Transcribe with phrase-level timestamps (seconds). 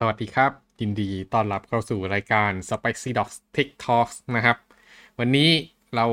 [0.00, 4.56] สวัสดีครับ ยินดีต้อนรับเข้าสู่รายการ Spicy Dogs Tech Talks นะครับ
[5.18, 5.50] วันนี้
[5.96, 6.06] เรา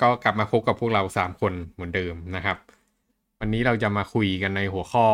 [0.00, 2.58] ก็กลับมาพบกับพวกเรา 3 คนเหมือนเดิมนะครับ
[3.40, 5.08] วันนี้เราจะมาคุยกันในหัวข้อ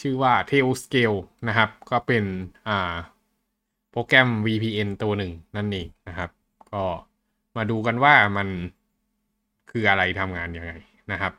[0.00, 1.18] ชื่อว่า Tailscale
[1.48, 2.24] นะครับ ก็เป็น
[2.68, 2.94] อ่า
[3.90, 6.30] โปรแกรม VPN ตัวหนึ่งนั่นเองนะครับ
[6.72, 6.82] ก็
[7.56, 8.48] มาดูกันว่ามัน
[9.70, 10.72] คืออะไรทำงานยังไง
[11.12, 11.32] นะครับ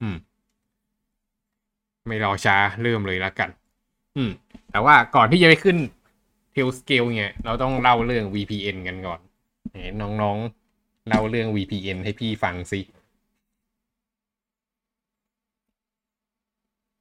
[0.00, 0.16] อืม
[2.06, 3.50] ไม่รอช้าเริ่มเลยละกัน
[4.16, 4.30] อืม
[4.70, 5.76] แต่ว่าก่อนที่จะไปขึ้น
[6.54, 9.20] t a i l Scale เนี่ยเราต้องเล่าเรื่อง VPN กันก่อน
[9.70, 9.78] ไหน
[10.22, 12.80] น้องๆเล่าเรื่อง VPN ให้พี่ฟังสิ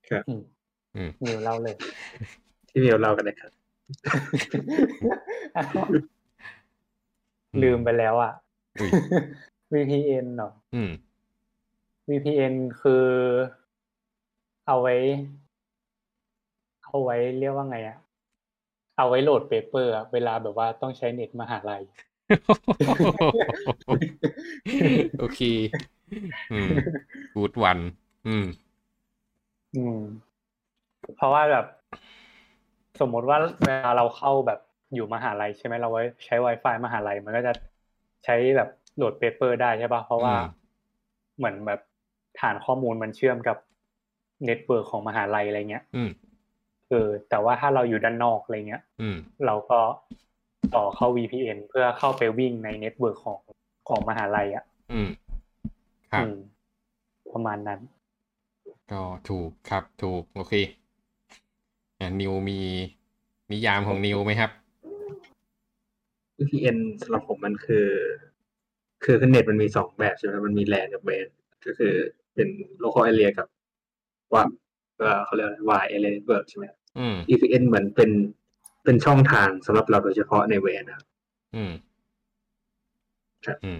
[0.09, 0.41] ครับอืม
[0.95, 1.75] อืมนิวเล่าเลย
[2.69, 3.51] ที่มิวเล่ากันนะครับ
[7.63, 8.33] ลืมไปแล้วอะ
[8.79, 8.91] อุ้ย
[9.73, 10.91] VPN เนาะอืม
[12.09, 13.05] VPN คือ
[14.67, 14.95] เอาไว้
[16.89, 17.97] เอาไว้เรียกว่าไงอะ
[18.97, 21.81] เอาไว้โหลด paper อะเวลาแบบว่าต้องใช้เน็ตมหาลัย
[25.19, 25.39] โอเค
[26.51, 26.73] อืม
[27.35, 27.83] good one
[28.27, 28.45] อืม
[29.75, 29.99] อืม
[31.15, 31.65] เพราะว่าแบบ
[32.99, 34.59] สมมติว่าเวลาเราเข้าแบบ
[34.95, 37.53] อยู่มหาลัยใช่ไหมเราไว้ใช้ Wi-Fi มหาลัยมันก็จะ
[38.25, 40.43] ใช้แบบโหลด paper ได้ใช่ปะเพราะว่าอืม
[41.37, 41.79] เหมือนแบบ
[42.39, 43.57] ฐานข้อมูลมันเชื่อมกับ
[44.45, 46.09] network ของมหาลัยอะไรเงี้ยอืม
[46.89, 49.79] เออแต่ว่าถ้าเราอยู่ด้านนอกอะไรเงี้ยอืมเราก็
[50.75, 53.39] ต่อเข้า VPN เพื่อเข้าไปวิ่งใน network ของ
[53.89, 55.09] ของมหาลัยอะ อืม
[56.11, 56.35] ครับอืม
[57.33, 57.79] ประมาณนั้น
[58.91, 60.53] ก็ถูกครับถูก โอเค
[61.99, 62.59] อ่านิวมี
[63.51, 64.51] นิยามของนิวไหมครับ
[66.37, 67.87] VPN สำหรับผมมันคือ
[69.03, 71.27] คือคือเน็ตมันมีสองแบบใช่ไหมมันมีแลนกับเวน
[71.65, 71.93] ก็คือ
[72.33, 72.47] เป็น
[72.83, 73.47] local area กับ
[74.33, 74.43] ว่า
[74.97, 76.65] เอ่อเขาเรียกว่า wide area network ใช่ไหม
[76.97, 78.09] อืม VPN เหมือนเป็น
[78.83, 81.05] เป็นช่องทางสำหรับเราโดยเฉพาะในเวนนะครับ
[81.55, 81.71] อืม
[83.45, 83.79] ครับอืม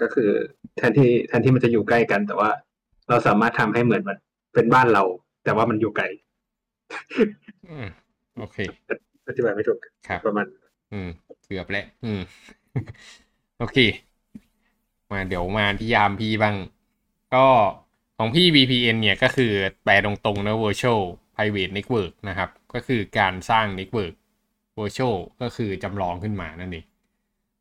[0.00, 0.30] ก็คือ
[0.76, 2.50] แทนที่แทนที่มันจะอยู่ใกล้กัน แต่ว่า
[3.08, 4.18] เราสามารถทำให้เหมือนมัน
[4.54, 5.02] เป็นบ้านเรา
[5.44, 6.04] แต่ว่ามันอยู่ไกล
[7.70, 7.86] อืม
[8.38, 8.56] โอเค
[9.28, 9.78] อธิบายไม่ถูก
[10.08, 10.46] ครับประมาณ
[10.92, 11.08] อืม
[11.44, 12.20] เกือบแล้วอืม
[13.58, 13.78] โอเค
[15.10, 16.56] มาเดี๋ยวมาที่ยามพี่บ้าง
[17.34, 17.46] ก็
[18.18, 19.52] ของพี่ VPN เนี่ยก็คือ
[19.84, 21.02] แปลตรงๆนะ Virtual
[21.38, 24.14] Private Network นะครับ ก็คือการสร้าง Network
[24.78, 26.86] Virtual ก็คือจำลองขึ้นมานั่นเอง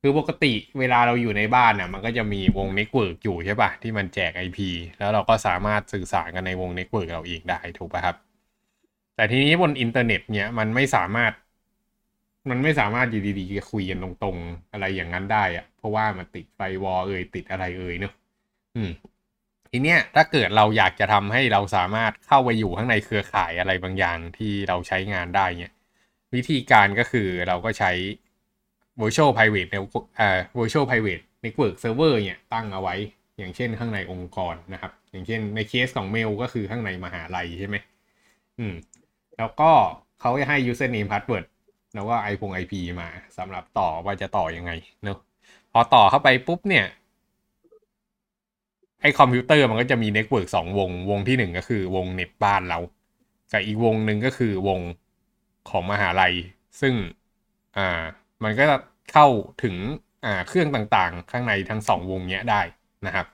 [0.02, 8.16] คือปกติเวลาเราอยู่ในบ้านน่ะมันก็จะมีวง Network อยู่ใช่ปะที่มันแจก IP แล้วเราก็สามารถสื่อสารกันในวง Network เราเองได้ถูกปะครับ
[9.16, 11.34] แต่ทีนี้บนอินเทอร์เน็ตเนี่ยมันไม่สามารถ
[12.50, 18.14] มันไม่สามารถอยู่ดีๆจะคุยกันตรงๆ อะไรอย่างนั้นได้อะเพราะว่ามันติด firewall เอ่ยติดอะไรเอ่ยเนอะ
[18.76, 18.92] อืม
[19.72, 25.74] ทีเนี้ยถ้าเกิดเราอยากจะทำให้เราสามารถเข้าไปอยู่ข้างในเครือข่ายอะไรบางอย่างที่เราใช้งานได้เนี่ย
[26.36, 27.92] วิธีการก็คือเราก็ใช้
[29.02, 29.70] virtual private
[30.18, 32.96] เอ่อ virtual private network server เนี่ยตั้งเอาไว้
[33.38, 37.76] อย่างเช่นข้างในองค์กรนะครับ อย่างเช่นในเคสของเมลก็คือข้างในมหาลัยใช่ไหม
[38.60, 38.76] อืม
[39.38, 39.72] แล้วก็
[40.22, 41.46] เขาจะให้ username password
[41.96, 44.72] แล้วก็ i p o n IP มาสำหรับต่อว่าจะต่อยังไง
[45.04, 45.18] เนอะ
[45.72, 46.86] พอต่อเข้าไปปุ๊บเนี่ย
[49.02, 52.80] ไอคอมพิวเตอร์มันก็จะมี network สองวง วงที่หนึ่งก็คือวงเน็ตบ้านเรา
[53.52, 54.80] กับอีกวงหนึ่งก็คือวง
[55.70, 56.34] ของมหาลัย
[56.82, 56.94] ซึ่ง
[57.78, 58.02] อ่า
[58.44, 58.78] มันก็จะ
[59.12, 59.28] เข้า
[59.64, 59.76] ถึง
[60.26, 62.62] อ่าเครื่องต่างๆ ข้างในทั้งสองวงเนี้ยได้
[63.06, 63.26] นะครับ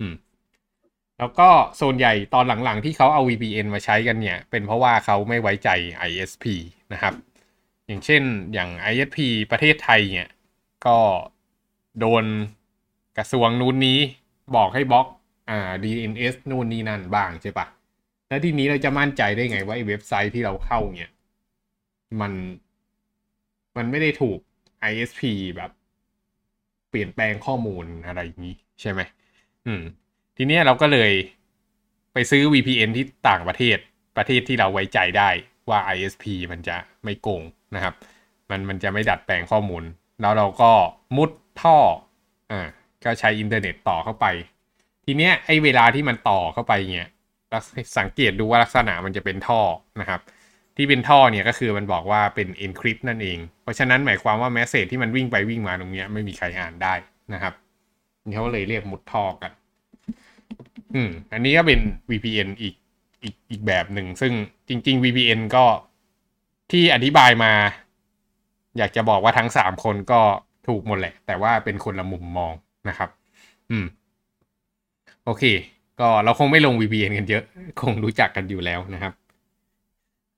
[0.00, 0.14] อืม
[1.18, 5.68] แล้วก็โซนใหญ่ตอนหลังๆ ที่เขาเอา VPN มาใช้กันเนี่ย เป็นเพราะว่าเขาไม่ไว้ใจ
[6.08, 6.44] ISP
[6.92, 7.14] นะครับ
[7.86, 8.22] อย่างเช่น
[8.52, 9.18] อย่าง ISP
[9.50, 10.30] ประเทศไทยเนี่ย
[10.86, 10.98] ก็
[12.00, 12.24] โดน
[13.18, 13.98] กระทรวงนู้นนี้
[14.54, 15.06] บอกให้บล็อก
[15.50, 17.66] อ่า DNS นู่นนี่นั่นบ้างใช่ปะ
[18.28, 21.12] แล้วทีนี้เราจะมั่นใจได้ไงว่าไอ้เว็บไซต์ที่เราเข้าเนี่ย
[22.20, 22.32] มัน
[23.76, 24.38] มันไม่ได้ถูก
[24.90, 25.22] ISP
[25.56, 25.70] แบบ
[26.90, 29.00] เปลี่ยนแปลงข้อมูลอะไรอย่างนี้ใช่ไหม
[29.66, 29.82] อืม
[30.36, 31.12] ทีเนี้ยเราก็เลย
[32.12, 33.78] ไปซื้อ VPN ที่ต่างประเทศ
[34.16, 35.30] ประเทศที่เราไว้ใจได้
[35.68, 37.42] ว่า ISP มันจะไม่โกง
[37.74, 37.94] นะครับ
[38.50, 39.84] มันมันจะไม่ดัดแปลงข้อมูล
[40.20, 40.72] แล้วเราก็
[41.16, 41.78] มุดท่อ
[42.52, 42.68] อ่า
[43.04, 44.26] ก็ใช้อินเทอร์เน็ตต่อเข้าไป
[45.04, 47.08] ทีเนี้ยไอเวลาที่มันต่อเข้าไปเนี่ย
[47.52, 47.62] ลัก
[47.98, 49.60] สังเกตดูว่าลักษณะมันจะเป็นท่อ
[50.00, 50.20] นะครับ
[50.76, 56.94] ที่เป็นท่อเนี่ยก็คือมันบอกว่าเป็น encrypt นั่นเอง เพราะฉะนั้นหมายความว่าแมสเซจที่มันวิ่งไปวิ่งมาตรงเนี้ยไม่มีใครอ่านได้
[57.34, 57.54] นะครับ
[58.32, 59.52] เขาเลยเรียกมุดท่อกัน
[60.94, 62.74] อืม อันนี้ก็เป็น VPN อีก
[63.22, 64.32] อีกอีกแบบหนึ่ง ซึ่ง
[64.68, 65.64] จริง ๆ VPN ก็
[66.70, 67.52] ที่อธิบายมา
[68.78, 70.20] อยากจะบอกว่าทั้งสามคนก็
[70.68, 72.52] ถูกหมดแหละ แต่ว่าเป็นคนละมุมมอง
[72.88, 73.10] นะครับ
[73.70, 73.86] อืม
[75.24, 75.44] โอเค
[76.00, 77.42] ก็เราคงไม่ลง VPN กันเยอะ
[77.80, 79.12] คงรู้จักกันอยู่แล้วนะครับ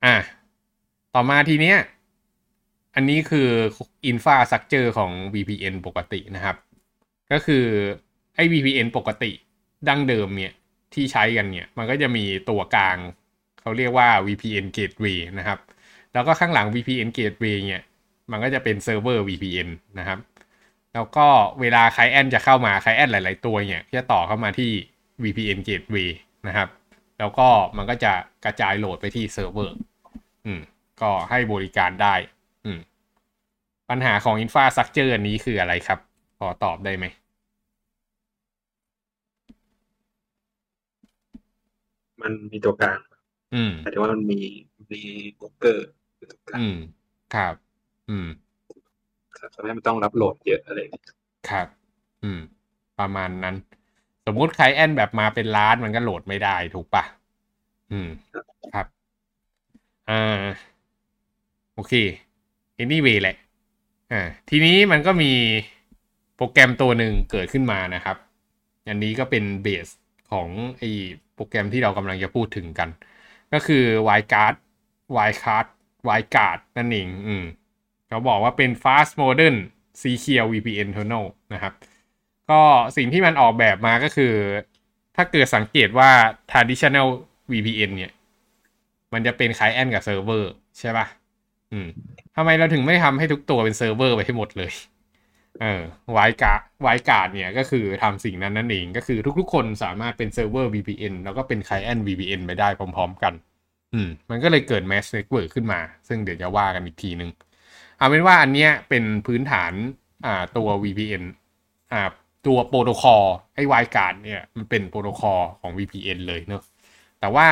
[0.04, 0.16] อะ
[1.14, 1.78] ต่อมาทีเนี้ย
[2.94, 3.48] อันนี้คือ
[4.06, 6.56] อินฟาสักเจอของ VPN ปกตินะครับ
[7.32, 7.64] ก็คือ
[8.34, 9.32] ไอ้ VPN ปกติ
[9.88, 10.52] ดั้งเดิมเนี่ย
[10.94, 12.98] ที่ใช้กันเนี่ย มันก็จะมีตัวกลาง
[13.60, 15.58] เขาเรียกว่า VPN Gateway นะครับ
[16.12, 17.82] แล้วก็ข้างหลัง VPN Gateway เนี่ย
[18.30, 19.68] มันก็จะเป็นเซิร์ฟเวอร์ VPN
[19.98, 20.18] นะครับ
[20.94, 21.26] แล้วก็
[21.60, 24.70] เวลา client จะเข้ามา client หลาย ๆ ตัวเนี่ยจะต่อเข้ามาที่
[25.22, 26.10] VPN Gateway
[26.48, 26.68] นะครับ
[27.18, 28.12] แล้วก็มันก็จะ
[28.44, 29.76] กระจายโหลดไปที่เซิร์ฟเวอร์
[30.46, 30.60] อืม
[31.00, 32.14] ก็ให้บริการได้
[32.64, 32.78] อืม
[33.90, 35.98] ปัญหาของ Infrastructure อันนี้คืออะไรครับ
[36.38, 37.06] พอตอบได้ไหม
[42.22, 42.98] มันมีตัวกลาง
[43.54, 44.40] อืม แต่ว่ามันมี
[44.92, 45.02] มี
[45.36, 46.76] โบรกเกอร์อยู่ตรงกลางอืม
[47.34, 47.54] ครับ
[48.10, 48.47] อืมครับ
[49.54, 51.04] ทำให้มันต้องรับโหลดเยอะอะไรอย่างเงี้ย
[51.48, 51.68] ครับ
[52.22, 52.40] อืม
[52.98, 53.56] ประมาณนั้น
[54.26, 57.04] สมมุติใครแอนแบบมาเป็นล้านมันก็โหลดไม่ได้ถูกปะ
[57.92, 58.08] อืม
[58.74, 58.86] ครับ
[60.10, 60.42] อ่า
[61.74, 61.94] โอเค
[62.82, 63.36] anyway แหละ
[64.12, 65.32] อ่า ทีนี้มันก็มี
[66.36, 68.16] โปรแกรมตัวหนึ่งเกิดขึ้นมานะครับ
[68.88, 69.88] อันนี้ก็เป็น base
[70.30, 70.48] ของ
[70.78, 70.90] ไอ้
[71.34, 72.88] โปรแกรมที่เรากำลังจะพูดถึงกัน
[73.52, 74.54] ก็คือ WireGuard
[75.16, 75.66] WireGuard
[76.08, 77.44] WireGuard นั่นเอง อืม
[78.08, 79.56] เขาบอกว่าเป็น fast modern
[80.00, 81.24] secure VPN tunnel
[81.54, 81.72] นะครับ
[82.50, 82.60] ก็
[82.96, 84.32] สิ่งที่มันออกแบบมาก็คือ
[85.16, 86.10] ถ้าเกิดสังเกตว่า
[86.50, 87.08] traditional
[87.52, 88.12] VPN เนี่ย
[89.12, 91.06] มันจะเป็น client กับเซิร์ฟเวอร์ใช่ปะอะ
[91.72, 91.88] อืม
[92.36, 94.72] ทำไมเราถึงไม่ทำให้ทุกตัวเป็นเซิร์ฟเวอร์ไปให้หมดเลย
[95.62, 95.82] เออ
[96.12, 103.34] ไวกาไวกาดเนี่ยก็คือทำสิ่งนั้นนั่นเอง ก็คือทุกๆ คนสามารถเป็นเซิร์ฟเวอร์ VPN แล้วก็เป็นคลายแอน VPN ไปได้พร้อม ๆ กัน
[103.94, 107.30] อืม มันก็เลยเกิด Mesh Network ขึ้นมา ซึ่งเดี๋ยวจะว่ากันอีกทีนึง
[107.98, 109.72] เอาเป็นว่าอันเนี้ยเป็นพื้นฐาน
[110.26, 111.24] อ่าตัว VPN
[111.92, 112.00] อ่า
[112.46, 113.24] ตัวโปรโตคอล
[113.54, 116.62] ไอ้ WireGuard เนี่ยมันเป็นโปรโตคอลของ VPN เลยเนอะ
[117.20, 117.46] แต่ว่า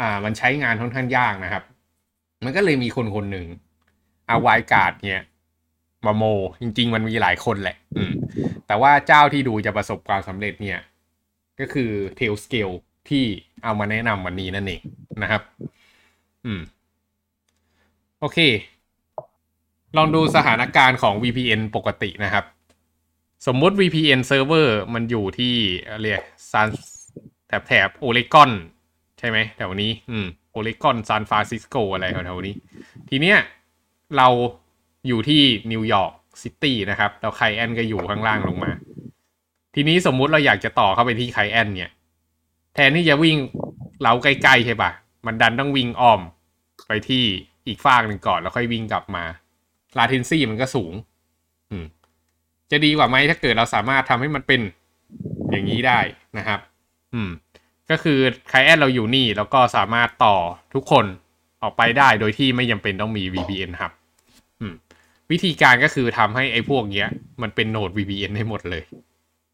[0.00, 1.64] อ่ามันใช้งานค่อนข้างยากนะครับ
[2.44, 3.46] มันก็เลยมีคนคนหนึ่ง
[4.28, 5.20] เอาไวการ์ดเนี่ย
[6.06, 6.24] มาโม
[6.60, 8.12] จริง ๆ มันมีหลายคนแหละ อืม
[8.66, 10.78] แต่ว่าเจ้าที่ดูจะประสบความสำเร็จเนี่ย
[11.60, 12.74] ก็คือ Tailscale
[13.08, 13.24] ที่
[13.62, 14.82] เอามาแนะนำวันนี้นั่นเอง
[15.22, 15.42] นะครับ
[16.44, 16.60] อืม
[18.20, 18.38] โอเค
[19.96, 22.44] ลองดูสถานการณ์ของ VPN ปกตินะครับ
[23.46, 25.54] สมมุติ VPN server มันอยู่ที่
[26.00, 26.68] เรียกซาน
[27.46, 28.50] แถบแถบ Oregon
[29.18, 32.54] ใช่ไหมแถวนี้ อืม Oregon ซานฟรานซิสโกอะไรแถวๆนี้
[33.08, 33.38] ทีเนี้ย
[34.16, 34.28] เรา
[35.06, 35.42] อยู่ที่
[35.72, 36.12] นิวยอร์ก
[36.42, 38.70] ซิตี้นะครับแล้ว client ก็อยู่ข้างล่างลงมา
[39.74, 41.90] ทีนี้สมมุติเราอยากจะต่อเข้าไปที่ client เนี่ย
[42.74, 43.36] แทนที่จะวิ่ง
[44.02, 44.90] เราใกล้ๆใช่ปะ
[45.26, 46.20] มันดันต้องวิ่งอ้อม
[46.88, 47.24] ไปที่
[47.66, 49.24] อีกฟากหนึ่งก่อนแล้วค่อยวิ่งกลับมา
[49.98, 50.94] latency มันก็สูง
[51.70, 51.84] อืม
[52.70, 54.60] จะดีกว่าไหมถ้าเกิดเราสามารถทำให้มันเป็น
[55.50, 56.00] อย่างนี้ได้
[56.38, 56.60] นะครับ
[57.14, 57.30] อืม
[57.90, 58.18] ก็คือ
[58.50, 60.36] ใครแอดเราอยู่นี่ แล้วก็สามารถต่อ
[60.74, 61.06] ทุกคน
[61.62, 63.92] ออกไปได้โดยที่ไม่จำเป็นต้องมี VPN ครับ
[64.60, 64.74] อืม
[65.30, 67.08] วิธีการก็คือทำให้ไอ้พวกเนี้ย
[67.42, 68.82] มันเป็นโหนด VPN ให้หมดเลย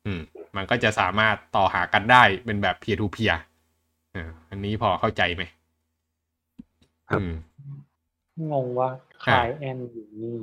[0.06, 0.20] อืม
[0.56, 3.36] มันก็จะสามารถต่อหากันได้เป็นแบบ peer to peer
[4.14, 5.42] อ่าอันนี้พอเข้าใจไหม
[7.08, 7.32] ครับอืม
[8.52, 8.88] งงว่า
[9.24, 10.38] คลายแอนอยู่นี่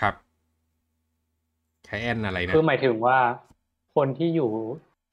[0.00, 0.14] ครับ
[1.84, 3.18] ใช้แอนอะไรนะคือหมายถึงว่า
[3.94, 4.50] คนที่อยู่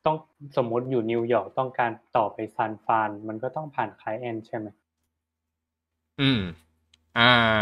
[0.05, 0.17] ต้อง
[0.57, 4.67] สมมติอยู่นิวยอร์กต้องการต่อไปซานฟราน มันก็ต้องผ่านคลายแอนใช่ไหม
[6.21, 6.39] อืม
[7.17, 7.61] อ่า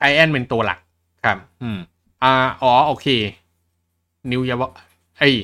[0.00, 0.78] ไอแอนเป็นตัวหลัก
[1.24, 1.78] ครับ อืม
[2.22, 3.06] อ่าอ๋อโอเค
[4.30, 4.72] นิวอย่าบอก
[5.18, 5.34] ไอ้ย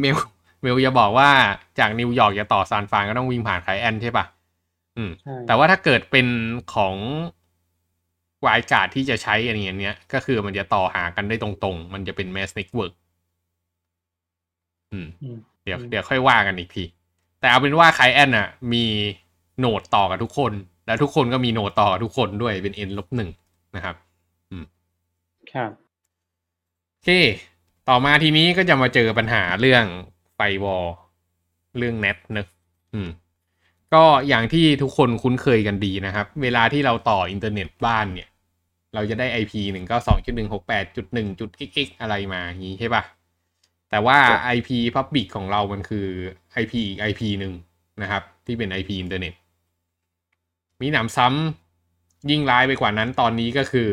[0.00, 0.16] เมล
[0.62, 1.30] เมลอย่าบอกว่า
[1.78, 4.24] จากนิวยอร์กจะต่อซานฟรานก็ต้องวิ่งผ่านไคแอนใช่ปะ
[4.98, 6.26] อืมใช่แต่ว่าถ้าเกิดเป็น
[6.74, 6.96] ของ
[8.46, 12.92] วายการ์ดที่จะใช้อันอย่างเนี้ย ก็คือมันจะต่อหากันได้ตรงๆ มันจะเป็น mass network
[14.92, 16.84] อืมอืม เดี๋ยวอืมเดี๋ยวค่อยว่ากันอีกที
[17.40, 18.84] แต่เอาเป็นว่าไคแอนอะ มี
[19.58, 20.52] โหนดต่อกับทุกคน
[20.86, 23.30] แล้วทุกคนก็มีโหนดต่อกับทุกคนด้วยเป็น n ลบหนึ่ง
[23.76, 23.96] นะครับ
[25.52, 25.70] ครับ
[26.92, 27.10] โอเค
[27.88, 29.84] ต่อมาทีนี้ก็จะมาเจอปัญหาเรื่อง
[30.34, 30.86] firewall
[31.78, 32.46] เรื่อง NAT เนอะ
[32.94, 33.08] อืม
[33.94, 38.28] ก็อย่างที่ทุกคนคุ้นเคยกันดีนะครับ เวลาที่เราต่ออินเทอร์เน็ตบ้านเนี่ย
[38.94, 43.02] เราจะได้ IP หนึ่งก็สองจุดหนึ่งหกแปดจุดหนึ่งจุด xx อะไรมาอย่างนี้ใช่ปะ
[43.90, 44.18] แต่ว่า
[44.56, 46.06] IP Public ของเรามันคือ
[46.62, 47.52] IP อีก IP หนึ่ง
[48.02, 49.34] นะครับ ที่เป็น IP อินเทอร์เน็ต
[50.80, 53.90] มีหนำซ้ำยิ่งร้ายไปกว่านั้นตอนนี้ก็คือ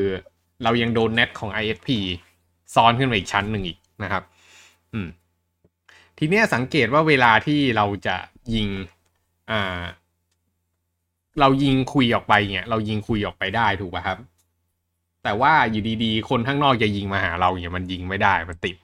[0.64, 1.90] เรายังโดนเน็ตของ ISP
[2.76, 4.24] ซ้อนขึ้นมาอีกชั้นหนึ่งอีกนะครับ
[4.94, 5.08] อืม
[6.18, 8.16] ทีเนี้ยสังเกตว่าเวลาที่เราจะ
[8.54, 8.68] ยิง
[9.52, 9.82] อ่า
[11.40, 14.18] เรายิงคุยออกไปเนี่ยเรายิงคุยออกไปได้ถูกป่ะครับ
[15.24, 18.76] แต่ว่าอยู่ดีๆ คนข้างนอกจะยิงมาหาเราเนี่ยมันยิงไม่ได้มันติด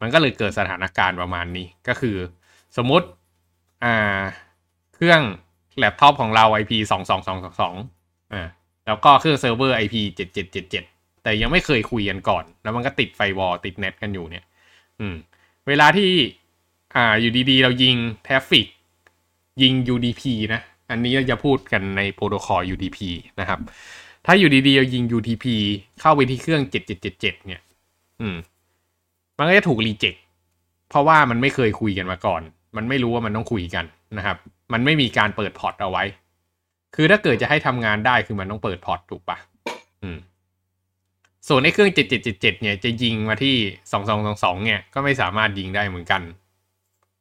[0.00, 2.16] มันก็เลยเกิดสถานการณ์ประมาณนี้ก็คือ
[2.76, 3.06] สมมติ
[3.84, 4.20] อ่า
[4.94, 5.20] เครื่อง
[5.78, 7.74] แล็ปท็อปของเรา IP สองสองสองสอง
[8.32, 8.48] อ่า
[8.86, 10.84] แล้วก็เครื่องเซิร์ฟเวอร์ IP เจ็ดเจ็ดเจ็ดเจ็ด
[11.22, 14.44] แต่ยังไม่เคยคุยกันก่อน แล้วมันก็ติด firewall ติด NAT กันอยู่เนี่ย
[15.00, 15.16] อืม
[15.68, 16.10] เวลาที่
[16.96, 17.96] อ่า อยู่ดีๆ เรายิง
[18.26, 18.66] traffic
[19.62, 20.22] ยิง UDP
[20.54, 22.98] นะ อันนี้เราจะพูดกันในโปรโตคอล UDP
[23.40, 23.60] นะครับ
[24.26, 25.46] ถ้าอยู่ดีๆเรายิง UDP
[26.00, 26.62] เข้าไปที่เครื่อง
[27.08, 27.60] 7777 เนี่ย
[28.20, 28.36] อืม
[29.38, 30.14] มันก็จะถูก reject
[30.88, 32.42] เพราะว่ามันไม่เคยคุยกันมาก่อน
[32.76, 33.84] มันไม่รู้ว่ามันต้องคุยกัน
[34.18, 34.36] นะครับ
[34.72, 36.04] มันไม่มีการเปิด port เอาไว้
[36.94, 39.38] คือถ้าเกิดจะให้ทำงานได้คือมันต้องเปิด port ถูกปะ
[40.02, 40.18] อืม
[41.48, 43.56] ส่วนในเครื่อง 7777 เนี่ยจะยิงมาที่
[44.10, 46.22] 2222 เนี่ย ก็ไม่สามารถยิงได้เหมือนกัน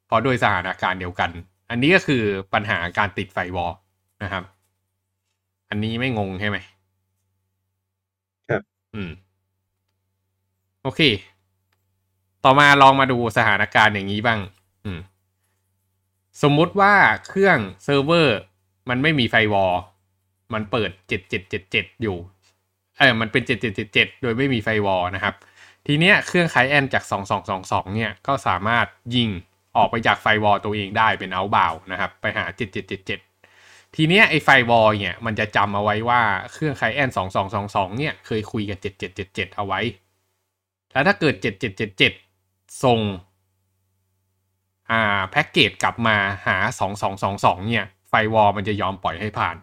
[0.07, 1.31] เพราะด้วยสถานการณ์เดียวกัน
[1.69, 2.23] อันนี้ก็คือ
[2.53, 3.71] ปัญหาการติด firewall
[4.23, 4.43] นะครับ
[5.69, 6.57] อันนี้ไม่งงใช่ไหม
[8.49, 8.61] ครับ
[8.93, 9.09] อืม
[10.83, 11.01] โอเค
[12.43, 14.39] ต่อมาลองมาดูสถานการณ์อย่างนี้บ้าง
[14.85, 14.99] อืม
[16.43, 16.93] สมมุติว่า
[17.27, 18.37] เครื่องเซิร์ฟเวอร์
[18.89, 19.73] มันไม่มี firewall
[20.53, 20.91] มันเปิด
[21.47, 22.17] 7777อยู่
[22.97, 23.43] เออมันเป็น
[23.83, 25.35] 7777โดยไม่มี firewall นะครับ
[25.85, 27.03] ทีเนี้ยเครื่อง client จาก
[27.49, 29.29] 2222เนี่ยก็สามารถยิง
[29.77, 32.45] ออกไปจาก firewall ตัวเองได้เป็น outbound นะครับไปหา
[33.19, 36.21] 7777 ทีเนี้ยไอ firewall เนี่ยมันจะจำเอาไว้ว่า
[36.53, 37.09] เครื่อง client
[37.53, 38.79] 2222 เนี่ยเคยคุยกับ
[39.17, 39.79] 7777 เอาไว้
[40.91, 41.35] แล้วถ้าเกิด
[42.09, 42.99] 7777 ส่ง
[44.91, 46.57] อ่า packet กลับมาหา
[47.13, 49.55] 2222 เนี่ย firewall มันจะยอมปล่อยให้ผ่าน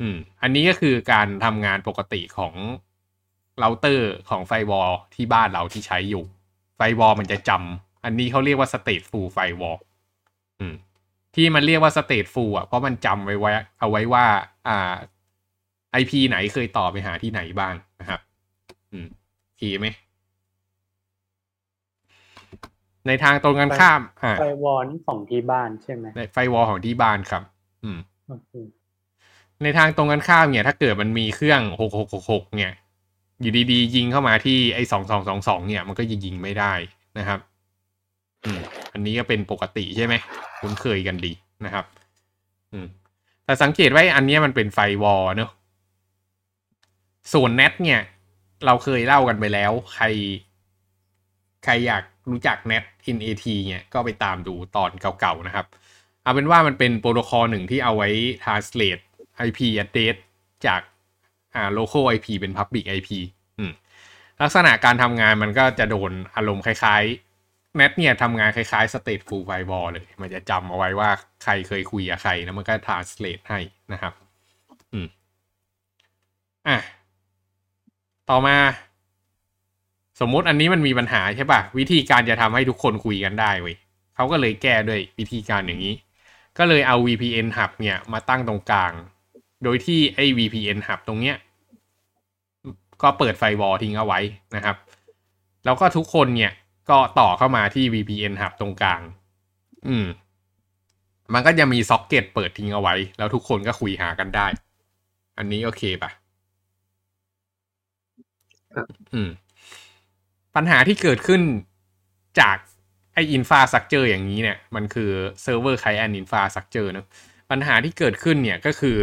[0.00, 2.54] อืมอันนี้ก็คือการทำงานปกติของ
[3.58, 6.24] เราเตอร์ของ firewall ที่บ้านเราที่ใช้อยู่
[6.82, 9.76] firewall มันจะจำอันนี้เขาเรียกว่าสเต e ฟูลไฟวอล
[10.60, 10.74] อืม
[11.34, 14.24] ที่มันเรียกว่าสเต e ฟูลอะเพราะมันจำไว้ไว้เอาไว้ว่า
[14.68, 14.94] อ่า
[16.00, 18.20] IP ไหนเคยต่อไปหาที่ไหนบ้างนะครับ
[18.92, 19.06] อืม
[19.44, 19.86] โอเคไหม
[23.06, 27.42] ในทางตรงกันข้ามอ่าไฟวอลของที่บ้านใช่ไหมในไฟวอลของที่บ้านครับ
[27.84, 28.52] อืมโอเค
[29.62, 32.72] ในทางตรงกันข้ามเนี่ย ถ้าเกิดมันมีเครื่องหกหกหกหกเนี่ย
[33.40, 36.72] อยู่ดีๆ ยิงเข้ามาที่ไอ้สองสองสองสองเนี่ย มันก็ยิงไม่ได้
[37.18, 37.40] นะครับ
[38.44, 38.60] อืม
[38.92, 40.14] อันนี้ก็เป็นปกติใช่ไหม
[40.60, 41.32] คุ้นเคยกันดี
[41.64, 41.84] นะครับ
[42.72, 42.86] อืม
[43.44, 45.50] แต่สังเกตไว้อันนี้มันเป็นไฟวอลเนอะ
[47.32, 48.00] ส่วนเน็ตเนี่ย
[48.66, 50.04] เราเคยเล่ากันไปแล้ว ใคร
[51.64, 55.66] ใครอยากรู้จัก Net in AT เนี่ยก็ไปตามดูตอนเก่าๆนะครับ
[56.22, 58.08] เอาเป็นว่ามันเป็นโปรโตคอลหนึ่งที่เอาไว้
[58.42, 59.02] translate
[59.46, 60.16] IP address
[60.66, 60.80] จาก
[61.54, 63.10] อ่า local IP เป็น public IP
[63.58, 63.72] อืม
[64.40, 71.10] ลักษณะการทำงานมันก็จะโดนอารมณ์คล้ายๆ Net เนี่ยทำงานคล้ายๆ stateful firewall เลย มันจะจำเอาไว้ว่า
[71.44, 73.60] ใครเคยคุยกับใครแล้วมันก็ translate ให้
[73.92, 74.12] นะครับ
[74.92, 75.06] อืม
[76.66, 76.78] อะ
[78.30, 78.56] ต่อมา
[80.20, 83.76] สมมุติอันนี้มันมีปัญหาใช่ป่ะวิธีการจะทำให้ทุกคนคุยกันได้เว้ย
[84.14, 85.94] เขาก็เลยแก้ด้วยวิธีการอย่างนี้
[86.58, 88.92] ก็เลยเอา VPN hub เนี่ยมาตั้งตรงกลาง
[89.64, 91.36] โดยที่ไอ้ VPN hub ตรงเนี้ย
[93.02, 94.20] ก็เปิด firewall ทิ้งเอาไว้
[94.56, 94.76] นะครับ
[95.64, 96.52] แล้วก็ทุกคนเนี่ย
[96.90, 99.02] ก็ต่อเข้ามาที่ VPN hub ตรงกลาง
[99.88, 100.06] อืม
[101.34, 104.46] มันก็จะมีซ็อกเก็ตเปิดทิ้งเอาไว้ แล้วทุกคนก็คุยหากันได้
[105.38, 106.10] อันนี้โอเคป่ะ
[109.12, 109.30] อืม
[110.56, 111.42] ปัญหาที่เกิดขึ้น
[112.40, 112.56] จาก
[113.14, 115.10] ไอ infrastructure อย่างนี้เนี่ย มันคือ
[115.42, 117.06] เซิร์ฟเวอร์ client อินฟาสักเจอเนะ
[117.50, 118.98] ปัญหาที่เกิดขึ้นเนี่ยก็คือ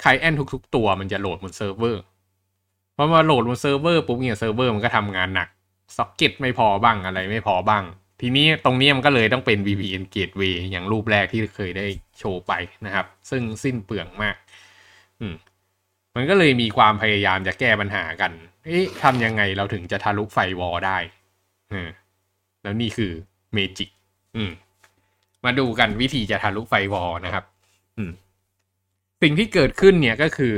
[0.00, 2.02] ไคแอนทุก ๆ ตัวมันจะโหลดบนเซิร์ฟเวอร์
[2.96, 5.48] พอมาโหลดบนเซิร์ฟเวอร์ปุ๊บเนี่ยเซิร์ฟเวอร์มันก็ทำงานหนัก
[5.96, 7.84] ซ็อกเก็ตไม่พอบ้างอะไรไม่พอบ้าง
[8.20, 11.86] ทีนี้ตรงนี้มันก็เลยต้องเป็น VPN Gateway อย่างรูปแรกที่เคยได้
[12.18, 12.52] โชว์ไป
[12.86, 14.36] นะครับ ซึ่งสิ้นเปลืองมาก
[15.20, 15.34] อืม
[16.16, 18.32] มันก็เลยมีความพยายามจะแก้ปัญหากัน
[18.64, 20.98] เอ๊ะทำยังไงเราถึงจะทะลุ firewall ได้
[21.70, 21.90] เออ
[22.62, 23.12] แล้วนี่คือ
[23.52, 23.90] magic
[24.36, 24.50] อืม
[25.44, 27.44] มาดูกันวิธีจะทะลุ firewall นะครับ
[27.96, 28.10] อืม
[29.24, 30.56] สิ่งที่เกิดขึ้นเนี่ยก็คือ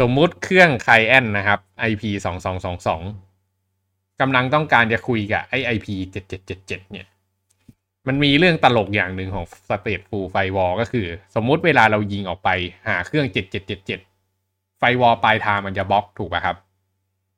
[0.00, 1.60] สมมุติเครื่อง client นะครับ
[1.90, 3.02] IP สองสองสองสอง
[4.20, 7.06] กำลังต้องการจะคุยกับไอ IP เจ็ดเจ็ดเจ็ดเจ็ดเนี่ย
[8.08, 12.48] มันมีเรื่องตลกอย่างหนึ่งของ stateful firewall ก็คือ สมมุติเวลาเรายิงออกไป
[12.88, 14.00] หาเครื่องเจ็ดเจ็ดเจ็ดเจ็ด
[14.78, 16.56] firewall ปลายทางมันจะบล็อกถูกป่ะครับ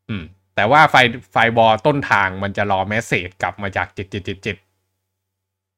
[0.09, 0.25] อืม
[0.57, 0.97] แต่ว่าไฟ
[1.33, 4.57] firewall ต้นทางมันจะรอ message กลับมาจากเจ็ดเจ็ดเจ็ดเจ็ด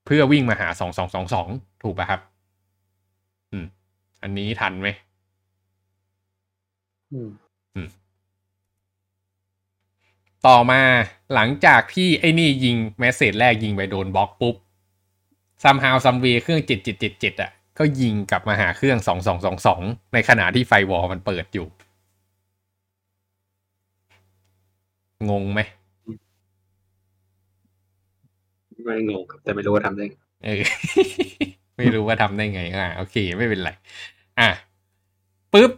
[0.06, 1.48] เพื่อวิ่งมาหาสองสองสองสอง
[1.82, 2.20] ถูกป่ะครับ
[4.22, 4.88] อันนี้ทันไหม
[7.12, 7.28] อืม
[10.46, 10.80] ต่อมา
[11.34, 14.56] หลังจากที่ไอ้นี่ยิง message แรกยิงไปโดนบล็อกปุ๊บ
[15.62, 21.66] somehow someway เครื่องเจ็ดเจ็ดเจ็ดเจ็ดอะก็ยิงกลับมาหาเครื่องสองสองสองสองในขณะที่ไฟวอลมันเปิดอยู่
[25.30, 25.60] งงไหม
[28.84, 30.14] ไม่งงครับแต่ไม่รู้ว่าทำได้ไง
[30.44, 30.62] เออ
[31.76, 33.70] ไม่รู้ว่าทำได้ไงอะโอเค ไม่เป็นไร
[34.40, 34.50] อะ
[35.52, 35.70] ปุ๊บ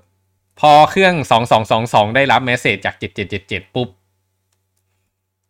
[0.60, 3.88] พอเครื่องสองสองสองสองได้รับเมสเซจจากเจ็ดเจ็ดเจ็ดเจ็ดปุ๊บ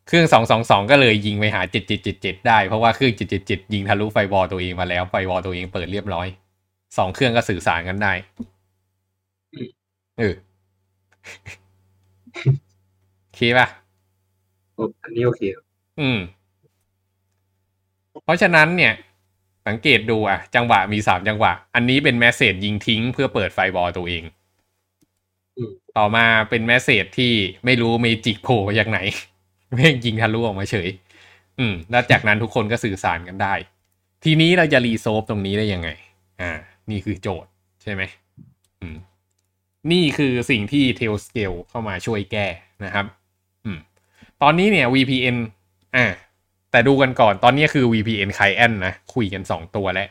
[0.08, 6.26] เครื่องสองสองสองก็เลยยิงไปหาเจ็ดเจ็ดเจ็ดเจ็ดได้เพราะว่าเครื่องเจ็ดเจ็ดเจ็ดยิงทะลุไฟบอลตัวเองมาแล้วไฟบอลตัวเองเปิดเรียบร้อย
[6.98, 8.12] สองเครื่องก็สื่อสารกันได้
[10.18, 10.34] เออ
[13.22, 13.66] โอเคป่ะ
[14.74, 15.64] โอ้อันนี้โอเคครับ
[16.00, 16.18] อืม
[18.24, 18.92] เพราะฉะนั้นเนี่ย
[19.66, 24.22] สังเกตดูอะ จังหวะมีสามจังหวะ อันนี้เป็นแมสเซจยิงทิ้งเพื่อเปิดไฟบอลตัวเอง
[25.56, 27.32] อืมต่อมาเป็นแมสเซจที่
[27.64, 28.98] ไม่รู้เมจิกโผล่มาจากไหน
[29.74, 30.88] แม่งยิงทะลุออกมาเฉย
[31.58, 33.54] อืม แล้วจากนั้นทุกคนก็สื่อสารกันได้
[34.24, 35.88] ทีนี้เราจะรีโซฟตรงนี้ได้ยังไง
[36.40, 36.52] อ่า
[36.90, 37.50] นี่คือโจทย์
[37.82, 38.02] ใช่ไหม
[38.80, 38.96] อืม
[39.92, 42.46] นี่คือสิ่งที่ Tailscale เข้ามาช่วยแก้
[42.84, 43.06] นะครับ
[43.64, 43.78] อืม
[44.42, 45.36] ตอนนี้เนี่ย VPN
[45.96, 46.06] อ่า
[46.74, 50.08] แต่ดูกันก่อนตอนนี้คือ VPN Client นะ คุยกันสองตัวแล้ว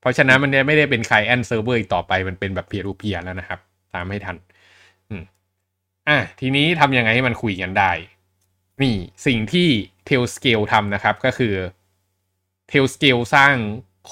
[0.00, 3.60] เพราะฉะนั้นมันไม่ได้เป็น Client Server อีกต่อไปมันเป็นแบบ peer to peer แล้วนะครับ
[3.94, 4.36] ตามให้ทัน
[6.08, 7.90] อะทีนี้ทำยังไงให้มันคุยกันได้
[8.82, 8.96] นี่
[9.26, 9.68] สิ่งที่
[10.08, 11.54] Tailscale ทำนะครับก็คือ
[12.70, 13.54] Tailscale สร้าง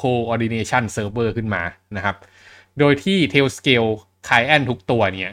[0.01, 1.63] coordination server ขึ้นมา
[1.97, 2.17] นะครับ
[2.79, 3.91] โดยที่ Tailscale
[4.29, 5.33] Client ทุกตัวเนี่ย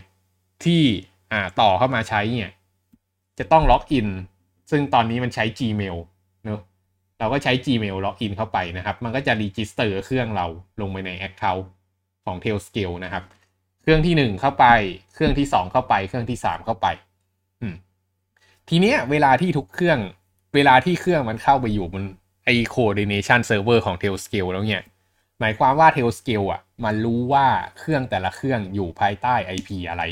[0.63, 0.83] ที่
[1.31, 2.51] อ่าต่อเข้ามาใช้เนี่ย
[3.39, 4.07] จะต้องล็อกอิน
[4.71, 5.97] ซึ่งตอนนี้มันใช้ Gmail
[6.45, 6.59] เนอะ
[7.19, 10.47] เราก็ใช้ Gmail ล็อกอินเข้าไปนะครับ มันก็จะ register เครื่องเรา
[10.81, 11.65] ลงไปใน Account
[12.25, 13.23] ของ Tailscale นะครับ
[13.81, 14.65] เครื่องที่หนึ่งเข้าไป
[15.13, 16.87] เครื่องที่สองเข้าไป เครื่องที่สามเข้าไป
[17.61, 17.75] อืม
[18.69, 19.99] ทีเนี้ยเวลาที่ทุกเครื่อง
[20.55, 22.03] เวลาที่เครื่องมันเข้าไปอยู่บน
[22.45, 24.83] ไอ coordination server ของ Tailscale แล้วเนี่ย
[25.39, 27.45] หมายความว่า Tailscale อะ มันรู้ว่า
[27.79, 30.03] เครื่องแต่ละเครื่องอยู่ภายใต้ IP อะไร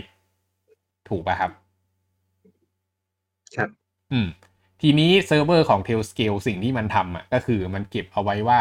[1.10, 1.52] ถูกป่ะครับ
[3.56, 3.83] ครับ
[4.14, 4.28] อืม
[4.82, 8.60] ทีนี้เซิร์ฟเวอร์ของ Tailscale สิ่งที่มันทำอะ ก็คือมันเก็บเอาไว้ว่า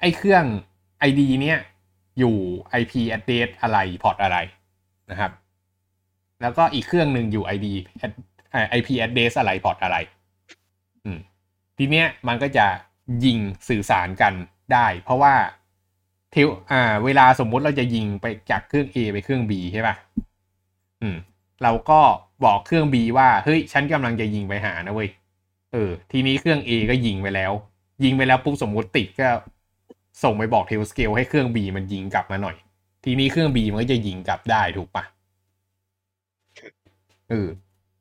[0.00, 0.44] ไอ้เครื่อง
[1.08, 1.58] ID เนี้ย
[2.18, 2.36] อยู่
[2.80, 4.36] IP address อะไรพอร์ตอะไร
[5.10, 5.32] นะครับ
[6.42, 7.66] แล้วก็อีกเครื่องหนึ่งอยู่ ID
[8.04, 8.22] ad-
[8.54, 9.96] อ่า IP address อะไรพอร์ตอะไร
[11.04, 11.18] อืม
[11.78, 12.66] ทีเนี้ยมันก็จะ
[13.24, 14.32] ยิงสื่อสารกัน
[14.72, 15.34] ได้ เพราะว่า
[16.32, 19.94] เทลอ่า เวลาสมมุติเราจะยิงไปจากเครื่อง A ไปเครื่อง B ใช่ป่ะ
[21.02, 21.16] อืม
[21.62, 22.00] เราก็
[22.44, 25.10] บอกเครื่อง B ว่าเฮ้ยฉันกำลังจะยิงไปหานะเว้ย
[25.72, 27.52] เออ ทีนี้เครื่อง A ก็ยิงไปแล้ว
[28.04, 29.28] ยิงไปแล้วปุ๊บสมมติติดก็
[30.22, 32.56] ส่งไปบอก Tailscale ให้เครื่อง B มันยิงกลับมาหน่อย
[33.04, 35.04] ทีนี้เครื่อง B มันก็จะยิงกลับได้ถูกปะ
[37.30, 37.48] เออ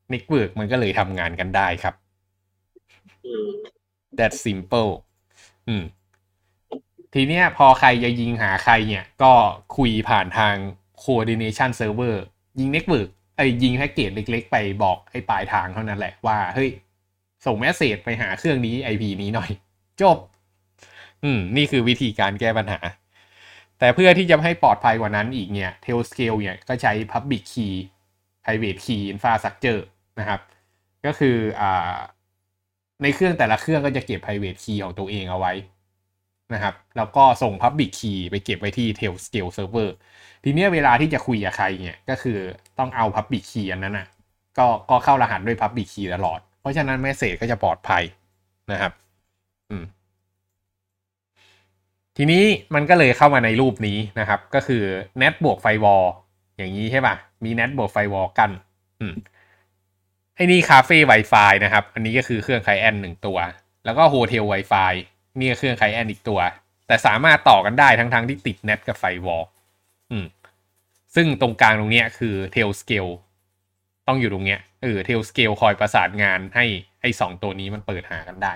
[0.10, 1.96] network มันก็เลยทำงานกันได้ครับ
[4.18, 4.92] that simple
[5.68, 5.84] อืม
[7.14, 9.34] ทีเนี้ยพอใครจะยิงหาใครเนี่ย ก็
[9.78, 10.56] คุยผ่านทาง
[11.02, 12.16] coordination server
[12.60, 16.70] ยิง network ไอ้ยิงแพ็กเกจเล็ก ๆ ไปบอกให้ปลายทางเท่านั้นแหละว่าเฮ้ย
[17.46, 19.50] ส่งแมสเซจไปหาเครื่องนี้ IP นี้หน่อย
[20.02, 20.18] จบ
[21.24, 22.80] อืม นี่คือวิธีการแก้ปัญหา
[23.80, 27.74] แต่เพื่อที่จะให้ปลอดภัยกว่านั้นอีกเนี่ย Tailscale เนี่ยก็ใช้ Public Key
[28.44, 29.82] Private Key Infrastructure
[30.20, 30.42] นะครับ
[31.06, 31.98] ก็คืออ่า
[33.04, 35.54] ในเครื่องแต่ละเครื่องก็จะเก็บ private key ของตัวเองเอาไว้
[36.54, 39.90] นะครับ แล้วก็ส่ง public key ไปเก็บไว้ที่ Tailscale server
[40.44, 42.38] ทีนี้เวลาที่จะคุยกับใครเนี่ยก็คือ
[42.80, 44.08] ต้องเอา public key อันนั้นนะ
[44.58, 48.04] ก็ก็เข้ารหัสด้วย public key ตลอด เพราะฉะนั้น message ก็จะปลอดภัย
[48.72, 48.92] นะครับ
[49.70, 49.86] อืม
[52.18, 52.44] ทีนี้
[52.76, 54.84] มันก็เลยเข้ามาในรูปนี้นะครับ ก็คือ
[55.22, 56.06] net บวก firewall
[56.58, 58.52] อย่างนี้ใช่ป่ะ มี net บวก firewall กัน
[59.00, 59.14] อืม
[60.36, 63.38] ไอ้นี่คาเฟ่ Wi-Fi นะครับ อันนี้ก็คือเครื่องไคลแอนหนึ่งตัว
[63.86, 64.94] แล้วก็โฮเทล Wi-Fi
[65.40, 66.40] นี่ก็เครื่องไคแอนอีกตัว
[66.88, 69.44] แต่สามารถต่อกันได้ทั้งๆที่ติด NAT กับ firewall
[70.12, 70.26] อืม
[71.16, 73.08] ซึ่งตรงกลางตรงเนี้ยคือ Tailscale
[74.08, 76.66] ต้องอยู่ตรงเนี้ยเออ Tailscale คอยประสานงานให้
[77.02, 78.54] ไอ้สองตัวนี้มันเปิดหากันได้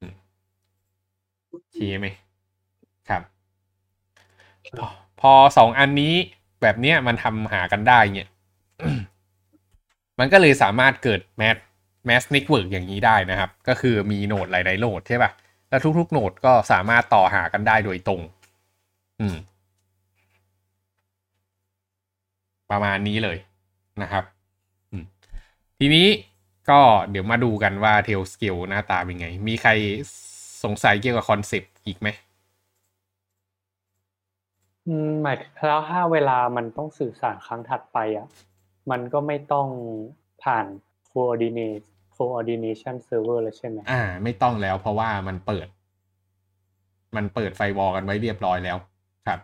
[0.00, 0.12] อืม
[1.48, 2.06] โอเคไหม
[3.08, 3.22] ครับ
[4.78, 4.88] พอ
[5.20, 6.14] พอสองอันนี้
[6.62, 8.30] แบบเนี้ยมันทำหากันได้เนี่ย
[10.18, 11.56] มันก็เลยสามารถเกิด mesh
[12.06, 15.30] mesh network อย่างนี้ได้นะครับ ก็คือมี node หลายๆ node ใช่ป่ะ
[15.68, 18.20] แล้วทุกๆโหนดก็สามารถต่อหากันได้โดยตรง
[19.20, 19.36] อืม
[22.70, 23.38] ประมาณนี้เลย
[24.02, 24.24] นะครับ
[25.78, 26.06] ทีนี้
[26.70, 29.70] ก็เดี๋ยวมาดูกันว่าเทลสเกลหน้าตาเป็นไง มีใคร
[30.64, 32.08] สงสัยเกี่ยวกับคอนเซปต์อีกไหม
[34.86, 38.26] อืมหมายแล้วถ้าเวลามันต้องสื่อสารครั้งถัดไปอะ
[38.90, 39.68] มันก็ไม่ต้อง
[40.42, 40.66] ผ่าน
[41.10, 41.86] coordinate
[42.18, 45.66] coordination server เลยใช่ไหมอ่า ไม่ต้องแล้วเพราะว่ามันเปิด
[47.16, 48.76] มันเปิดไฟวอลกันไว้เรียบร้อยแล้ว
[49.26, 49.40] ครับ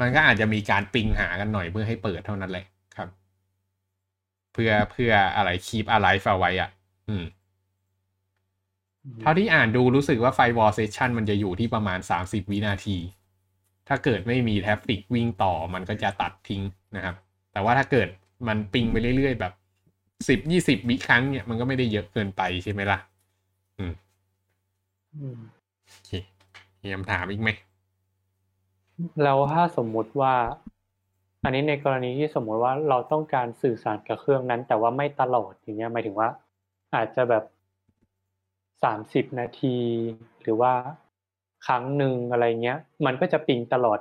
[0.00, 2.64] มันก็อาจจะมีการปิงหากันหน่อยเพื่อให้เปิดเท่านั้นแหละ
[2.96, 3.08] ครับ
[4.52, 6.70] เพื่อเพื่ออะไรคีปอะไรเอาไว้อะ
[7.08, 7.24] อืม
[9.20, 12.98] เท่าที่อ่านดูรู้สึกว่าไฟวอลเซสชันมันจะอยู่ที่ประมาณ30วินาที
[13.88, 16.62] ถ้าเกิดไม่มีแท็บฟิกวิ่งต่อมันก็จะตัดทิ้ง
[16.96, 17.16] นะครับ
[17.52, 18.08] แต่ว่าถ้าเกิด
[18.48, 19.52] มันปิงไปเรื่อยๆแบบ
[20.28, 22.98] สิบยี่สิบวิครั้งเนี่ยมันก็ไม่ได้เยอะเกินไปใช่ไหมล่ะ
[23.78, 23.92] อืม
[25.14, 25.38] อืม
[25.86, 26.10] โอเค
[26.82, 27.50] มีคำถามอีกไหม
[29.22, 30.34] แล้วถ้าสมมุติว่า
[31.42, 36.28] อันนี้ในกรณีที่สมมุติว่าเราต้องการสื่อสารกับเครื่องนั้น แต่ว่าไม่ตลอดอย่างเงี้ยหมายถึงว่า
[36.94, 37.44] อาจจะแบบ
[38.84, 39.76] สามสิบนาที
[40.42, 40.72] หรือว่า
[41.66, 43.98] ครั้งหนึ่งอะไรเงี้ย มันก็จะปิงตลอด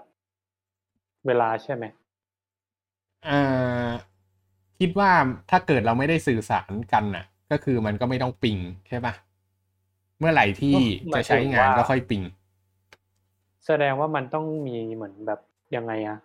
[1.27, 1.85] เวลาใช่ไหม
[3.27, 4.10] อ่า
[4.81, 5.11] คิดว่า
[5.51, 9.13] ถ้าเกิดเราไม่ได้สื่อสารกันน่ะ ก็คือมันก็ไม่ต้องปิงใช่ปะ
[10.19, 10.75] เมื่อไหร่ที่
[11.15, 12.21] จะใช้งานก็ค่อยปิง
[13.65, 15.39] แสดงว่ามันต้องมีเหมือนแบบ
[15.75, 16.17] ยังไงอะ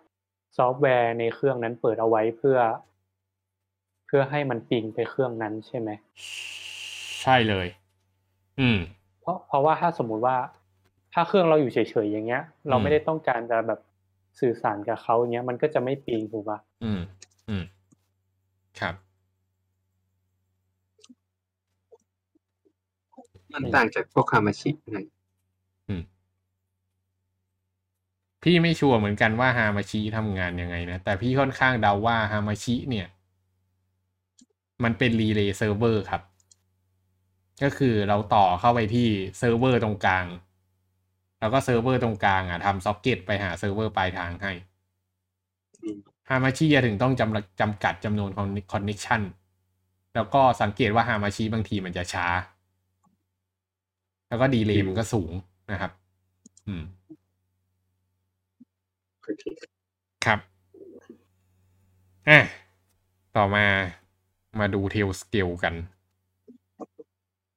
[0.57, 2.57] ซอฟต์แวร์ในเครื่องนั้นเปิดเอาไว้เพื่อ
[4.05, 5.89] เพื่อให้มันปิงไปเครื่องนั้นใช่ไหม
[7.21, 7.67] ใช่เลย
[8.59, 8.77] อืม
[9.21, 10.35] เพราะเพราะว่าถ้าสมมุติว่า
[11.13, 13.79] ถ้าเครื่องเราอยู่เฉยๆอย่างเงี้ย เราอืมไม่ได้ต้องการจะแบบ
[14.39, 17.01] สื่อสารกับเขาอย่างเงี้ย มันก็จะไม่ปิงถูกปะอืม
[17.49, 17.63] อืม
[18.81, 18.95] ครับ
[23.53, 24.97] มันต่างจากพวกคามาชิไง
[28.43, 33.07] พี่ไม่ชัวร์เหมือนกันว่าฮามาชิทำงานยังไงนะ แต่พี่ค่อนข้างเดาว่าฮามาชิเนี่ย
[34.83, 36.21] มันเป็น relay server ครับ
[37.63, 40.25] ก็คือเราต่อเข้าไปที่เซิร์ฟเวอร์ตรงกลาง
[41.39, 44.51] แล้วก็เซิร์ฟเวอร์ตรงกลางอะทำซ็อกเก็ตไปหาเซิร์ฟเวอร์ปลายทางให้
[45.83, 49.21] อืม Hamachi ถึงต้องจำจำกัดจำนวนคอนเน c ชัน
[50.15, 52.27] แล้วก็สังเกตว่า Hamachi บางทีมันจะช้า
[54.27, 55.31] แล้วก็ delay มันก็สูง
[55.71, 55.91] นะครับ
[56.67, 56.83] อืม
[59.23, 59.43] โอเค
[60.25, 60.39] ครับ
[62.27, 62.39] อะ
[63.35, 63.65] ต่อมา
[64.59, 65.75] มาดู Tailscale กัน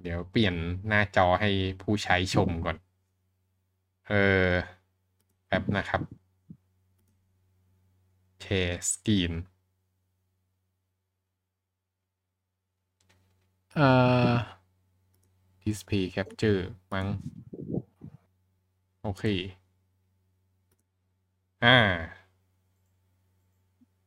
[0.03, 0.55] เดี๋ยวเปลี่ยน
[0.89, 1.51] หน้าจอให้
[1.83, 2.77] ผู้ใช้ชมก่อน
[4.09, 4.13] เอ
[4.47, 4.49] อ
[5.47, 6.01] แป๊บนะครับ
[8.41, 9.33] share screen
[13.75, 13.87] เอ่
[14.31, 14.35] อ
[15.65, 16.61] display capture
[16.93, 17.07] มั้ง
[19.03, 19.25] โอเค
[21.63, 21.77] อ่า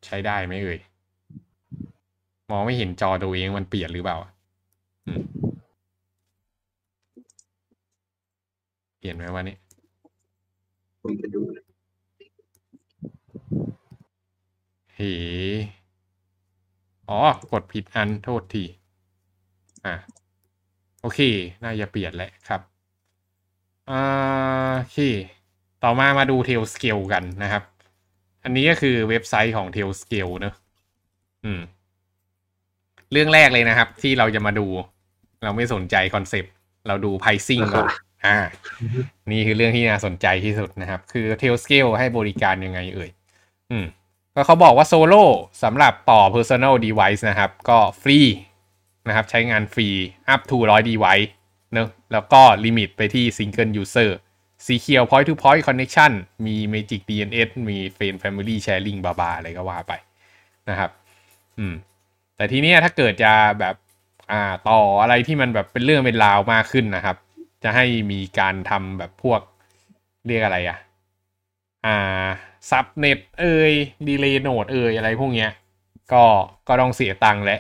[0.05, 0.79] ใช้ได้ไหมเอ่ย
[2.51, 4.17] มองไม่เห็นจอตัวเองมันเปลี่ยนหรือเปล่า
[5.05, 5.21] อืม
[8.97, 9.59] เปลี่ยนไหมวะเนี่ย
[11.01, 11.63] ผมจะดูนะ
[14.92, 14.92] เฮ้
[17.09, 17.19] อ๋อ
[17.51, 18.63] กดผิดอันโทษที
[19.85, 19.95] อะ
[21.01, 21.19] โอเค
[21.63, 22.61] น่าจะเปลี่ยนแหละครับ
[23.89, 24.01] อ่า
[24.77, 24.99] โอเค
[25.83, 27.63] ต่อมามาดู Tailscale กันนะครับ
[28.43, 30.53] อันนี้ก็คือเว็บไซต์ของ Tailscale เนอะ
[31.45, 31.61] อืม
[33.11, 34.67] เรื่องแรกเลยนะครับ ที่เราจะมาดู
[35.43, 36.51] เราไม่สนใจคอนเซปต์
[36.87, 37.89] เราดู pricing ก่อน
[38.25, 38.37] อ่า
[39.31, 43.09] นี่คือเรื่องที่น่าสนใจที่สุดนะครับ คือ Tailscale ให้บริการยังไงเอ่ย
[43.71, 43.85] อืม
[44.35, 45.23] ก็เขาบอกว่าโซโล่
[45.63, 48.19] สำหรับต่อ personal device นะครับ ก็ฟรี
[49.07, 49.87] นะครับ ใช้งานฟรี
[50.33, 51.29] up to 100 device
[51.73, 54.11] เนอะแล้วก็ limit ไปที่ single user
[54.65, 56.11] secure point to point connection
[56.45, 59.93] มี magic DNS มี friend family sharing บาบาอะไรก็ว่าไป
[60.69, 60.91] นะครับ
[61.57, 61.73] อืม
[62.35, 63.75] แต่ทีเนี้ยถ้าเกิดจะแบบ
[64.31, 67.17] อ่าต่ออะไรที่มันแบบเป็นเรื่องเป็นราวมากขึ้นนะครับ
[67.63, 69.41] จะให้มีการทำแบบพวก
[70.27, 70.77] เรียกอะไรอะ
[71.85, 72.27] อ่า
[72.71, 73.73] subnet เอ่ย
[74.07, 75.49] relay node เอ่ยอะไรพวกเนี้ย
[76.13, 76.23] ก็
[76.67, 77.59] ก็ต้องเสียตังค์และ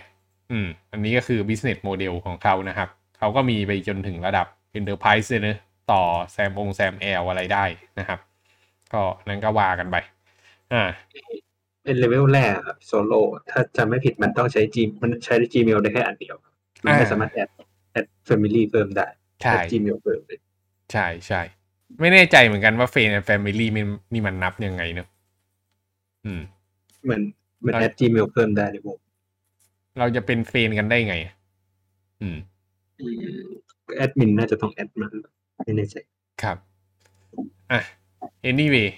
[0.51, 4.47] อืม อันนี้ก็คือ business model ของเขานะครับ เขาก็มีไปจนถึงระดับ
[4.79, 5.57] enterprise เลยเนอะ
[5.91, 7.65] ต่อแซมองแซมแอลอะไรได้
[7.99, 8.19] นะครับ
[8.93, 9.95] ก็นั้นก็ว่ากันไป
[10.73, 10.89] อ่า
[11.83, 16.35] เป็นเลเวลแรกครับโซโล่ถ้าจำไม่ผิดมันต้องใช้ G มันใช้ Gmail ได้แค่อันเดียว
[16.83, 17.49] มันไม่อ่าสามารถแอด
[17.91, 19.07] แอด Family เพิ่มได้
[19.41, 20.39] ใช่แอด Gmail เพิ่มเลย
[20.91, 21.41] ใช่ใช่
[21.99, 25.07] ไม่แน่ใจเหมือนกันว่าเฟนแฟมิลี่มันนี่มันนับยังไงเนอะ
[26.25, 26.41] อืม
[27.09, 27.21] มัน
[27.65, 28.97] มันได้แอด Gmail เพิ่มได้ในวง
[29.99, 31.15] เราจะเป็นเฟนกันได้ไง
[32.21, 32.37] อืม
[33.97, 35.11] แอดมินน่าจะต้องแอดมัน
[35.65, 35.95] ไม่แน่ใจ
[36.43, 36.57] ครับ
[37.71, 37.81] อะ
[38.49, 38.89] anyway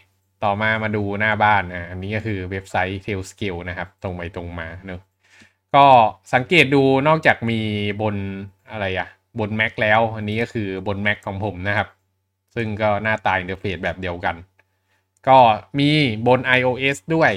[0.43, 5.01] ต่อมามาดูหน้าบ้านนะ อันนี้ก็คือเว็บไซต์ Tail Scale นะครับ ตรงไปตรงมาเนอะ
[5.75, 5.85] ก็
[6.33, 7.59] สังเกตดูนอกจากมี
[8.01, 8.15] บน
[8.71, 9.07] อะไรอะ
[9.39, 11.87] บน Mac แล้ว อันนี้ก็คือบน Mac ของผมนะครับ
[12.55, 14.35] ซึ่งก็หน้าตา interface แบบเดียวกัน
[15.27, 15.37] ก็
[15.79, 15.89] มี
[16.27, 17.31] บน iOS ด้วย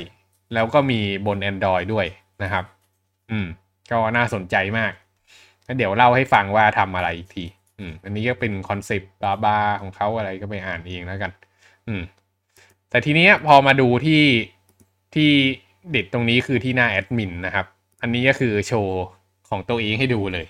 [0.54, 2.06] แล้วก็มีบน Android ด้วย
[2.42, 2.64] นะครับ
[3.30, 3.46] อืม
[3.90, 4.92] ก็น่าสนใจมาก
[5.64, 7.44] แล้วเดี๋ยวเล่าให้ฟังว่าทำอะไรอีกที
[7.78, 11.32] อืม อันนี้ก็เป็น concept บลาๆ ของเขาอะไรก็ไปอ่านเองแล้วกัน
[11.88, 12.02] อืม
[12.90, 14.22] แต่ทีนี้พอมาดูที่
[15.14, 15.30] ที่
[15.90, 17.66] เด็ดตรงนี้คือที่หน้าแอดมินนะครับ
[18.02, 19.04] อันนี้ก็คือโชว์
[19.48, 20.46] ของตัวเองให้ดูเลย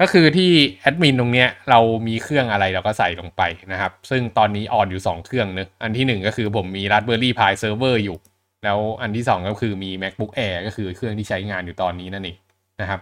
[0.00, 8.18] ก็คือที่แอดมินตรงเนี้ยเรามีเครื่องอะไรเราก็ใส่ลงไปนะครับ ซึ่งตอนนี้ออนอยู่ 2 เครื่องเนะอันที่ 1 ก็คือผมมี Raspberry Pi Server อยู่
[8.64, 12.36] แล้วอันที่ 2 ก็คือมี MacBook Air ก็คือเครื่องที่ใช้งานอยู่ตอนนี้นั่นเอง
[12.80, 13.00] นะครับ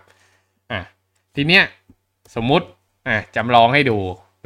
[0.72, 0.80] อะ
[1.34, 1.62] ทีเนี้ย
[2.34, 2.66] สมมุติ
[3.08, 3.96] อะจำลองให้ดู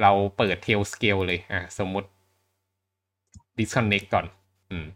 [0.03, 2.09] เราเปิด Tail Scale เลยอะสมมุติ
[3.59, 4.27] disconnect ก่อน
[4.71, 4.87] อืม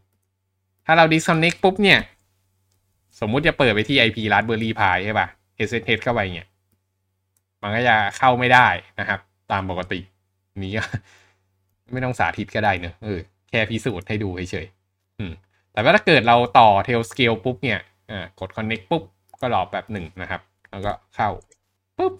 [0.86, 1.98] ถ้าเรา disconnect ปุ๊บเนี่ย
[3.20, 5.26] สมมุติจะเปิดไปที่ IP Raspberry Pi ใช่ป่ะ
[5.68, 6.48] SSH เข้าไปเนี่ย
[7.64, 8.68] มันก็จะเข้าไม่ได้
[9.00, 9.20] นะครับ
[9.52, 10.00] ตามปกติ
[10.62, 10.72] นี้
[11.92, 15.32] ไม่ต้องสาธิตก็ได้เนอะเออแค่พิสูจน์ให้ดูเฉยๆอืม
[15.72, 19.02] แต่ว่าถ้าเกิดเราต่อ tail scale ปุ๊บเนี่ยอ่ากด connect ปุ๊บ
[19.40, 21.30] ก็รอแบบหนึ่งนะครับ แล้วก็เข้า
[21.98, 22.12] ปุ๊บ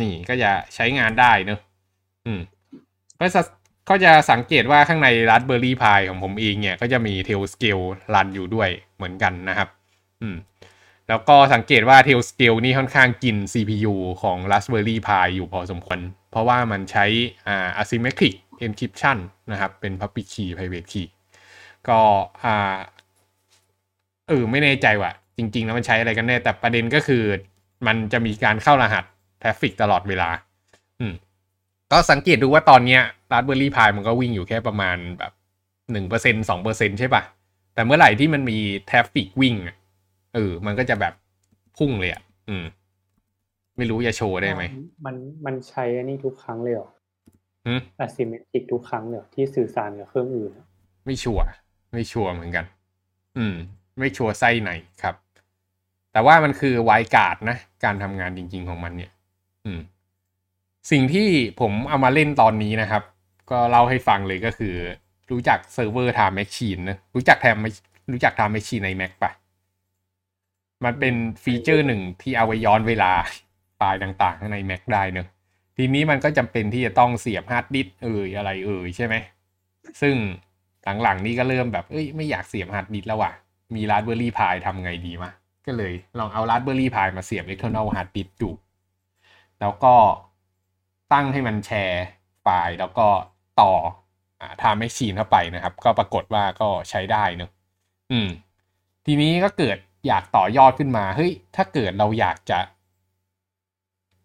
[0.00, 1.60] นี่ก็จะใช้งานได้เนอะ
[2.26, 2.40] อืม
[3.20, 3.42] ก็จะ
[3.88, 7.84] ก็จะสังเกตว่าข้างใน Raspberry Pi ของผมเองเนี่ย ก็จะมี tail scale
[8.14, 9.68] รันอยู่ด้วยเหมือนกันนะครับ
[10.22, 10.36] อืม
[11.12, 17.04] แล้วก็สังเกตว่า Tailscale นี่ค่อนข้างกิน CPU ของ Raspberry Pi อยู่พอสมควร เพราะว่ามันใช้
[17.46, 19.18] อ่า asymmetric encryption
[19.52, 21.08] นะครับ เป็น public key private key
[21.88, 22.00] ก็
[22.44, 22.76] อ่า
[24.28, 27.22] เออไม่แน่ใจว่าจริง ๆ แล้วมันใช้อะไรกันแน่ แต่ประเด็นก็คือ
[27.86, 29.04] มันจะมีการเข้ารหัส
[29.42, 30.28] traffic ตลอดเวลา
[31.00, 31.14] อืม
[31.92, 35.32] ก็สังเกตดูว่าตอนเนี้ย Raspberry Pi มันก็วิ่งอยู่แค่ประมาณแบบ
[35.92, 37.22] หนึ่งเปอร์เซ็นสองเปอร์เซ็นใช่ปะ
[37.74, 39.76] แต่เมื่อไหร่ที่มันมี traffic วิ่งอะ
[40.34, 41.14] เออ มันก็จะแบบ
[41.76, 42.64] พุ่งเลยอะอืม
[43.76, 44.62] ไม่รู้จะโชว์ได้ไหม
[45.06, 45.16] มัน
[45.46, 46.88] มันใช้อันนี้ทุกครั้งเลยเหรอ
[47.66, 50.66] หืม asymmetric ทุกครั้งเลยเหรอที่สื่อสารกับเครื่องอื่นอะ
[51.06, 51.44] ไม่ sure
[51.92, 52.64] ไม่ sure เหมือนกัน
[53.38, 53.54] อืม
[53.98, 54.70] ไม่ sure ไส้ไหน
[55.02, 55.14] ครับ
[56.12, 59.10] แต่ว่ามันคือ WireGuard นะ การทำงานจริง ๆของมันเนี่ย
[59.66, 59.80] อืม
[60.90, 61.28] สิ่งที่
[61.60, 63.02] ผมเอามาเล่นตอนนี้นะครับ
[63.50, 64.74] ก็เล่าให้ฟังเลยก็คือ
[65.30, 67.56] รู้จัก server Time Machine นะ รู้จัก Time
[68.10, 69.32] รู้จัก Time Machine ใน Mac ปะ
[70.84, 71.14] มันเป็น
[71.44, 73.12] feature หนึ่งที่เอาไว้ย้อนเวลา
[73.76, 75.26] ไฟล์ต่างๆข้างใน Mac ได้เนอะ
[75.76, 79.14] ทีนี้มันก็จำเป็นที่จะต้องเสียบฮาร์ดดิสก์เอ่ยอะไรเอ่ยใช่ไหม
[80.00, 80.14] ซึ่ง
[81.02, 83.32] หลังๆนี้ก็เริ่มแบบเอ้ยไม่อยากเสียบฮาร์ดดิสก์แล้วว่ะ
[83.74, 85.30] มี Raspberry Pi ทำไงดีวะ
[85.66, 88.50] ก็เลยลองเอา Raspberry Pi มาเสียบ external hard disk ดู
[89.60, 89.94] แล้วก็
[91.12, 92.04] ตั้งให้มันแชร์
[92.42, 93.06] ไฟล์แล้วก็
[93.60, 93.72] ต่อ
[94.40, 97.50] อ่า Time Machine เข้าไปนะครับ ก็ปรากฏว่าก็ใช้ได้เนอะ
[98.12, 98.28] อืม
[99.06, 102.58] ทีนี้ก็เกิด อยากต่อยอดขึ้นมาเฮ้ยถ้าเกิดเราอยากจะ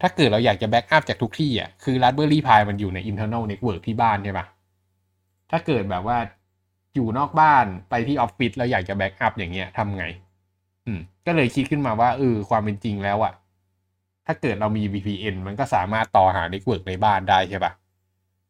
[0.01, 4.45] ถ้าเกิดเราอยากจะ backup จากทุกที่อะคือ Raspberry Pi มันอยู่ใน internal network ที่บ้านใช่ปะ
[5.51, 6.17] ถ้าเกิดแบบว่า
[6.95, 10.05] อยู่นอกบ้านไปที่ออฟฟิศแล้วอยากจะแบ็กอัพอย่างเงี้ยทำไง
[10.85, 13.33] อืม ก็เลยคิดขึ้นมาว่าเออความเป็นจริงแล้วอะ
[14.25, 17.71] ถ้าเกิดเรามี VPN มันก็สามารถต่อหา network ในบ้านได้ใช่ปะ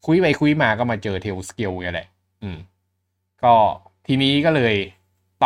[0.06, 2.08] คุยไปคุยมาก็มาเจอ Tail Scale ไงแหละ
[2.44, 2.58] อืม
[3.44, 3.54] ก็
[4.08, 4.76] ทีนี้ก็เลย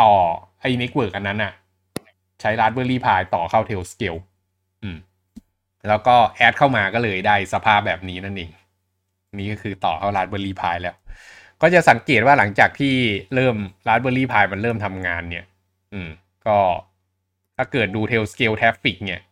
[0.00, 0.12] ต่อ
[0.60, 1.52] ไอ้ network อันนั้นอะ
[2.42, 4.20] ใช้ Raspberry Pi ต่อเข้า Tail Scale
[4.82, 4.96] อืม
[5.88, 8.50] แล้วก็แอดเข้ามาก็เลยได้สภาพแบบนี้นั่นเอง
[9.38, 10.96] นี่ก็คือต่อเข้า Raspberry Pi แล้ว
[11.62, 12.94] ก็จะสังเกตว่าหลังจากที่
[13.34, 13.56] เริ่ม
[13.88, 15.44] Raspberry Pi มันเริ่มทำงานเนี่ย
[15.92, 16.08] อืม
[16.46, 16.58] ก็
[17.56, 19.22] ถ้าเกิดดู Tail Scale Traffic เนี่ย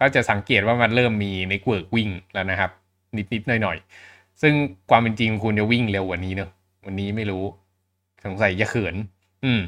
[0.00, 2.70] ก็จะสังเกตว่ามันเริ่มมี Network วิ่งแล้วนะครับ
[3.16, 4.54] นิดๆหน่อยๆ ซึ่ง
[4.90, 6.50] ความเป็นจริงคุณจะวิ่งเร็วกว่านี้เนอะ
[6.86, 7.44] วันนี้ไม่รู้
[8.24, 8.94] สงสัยจะเขิน
[9.44, 9.60] อืม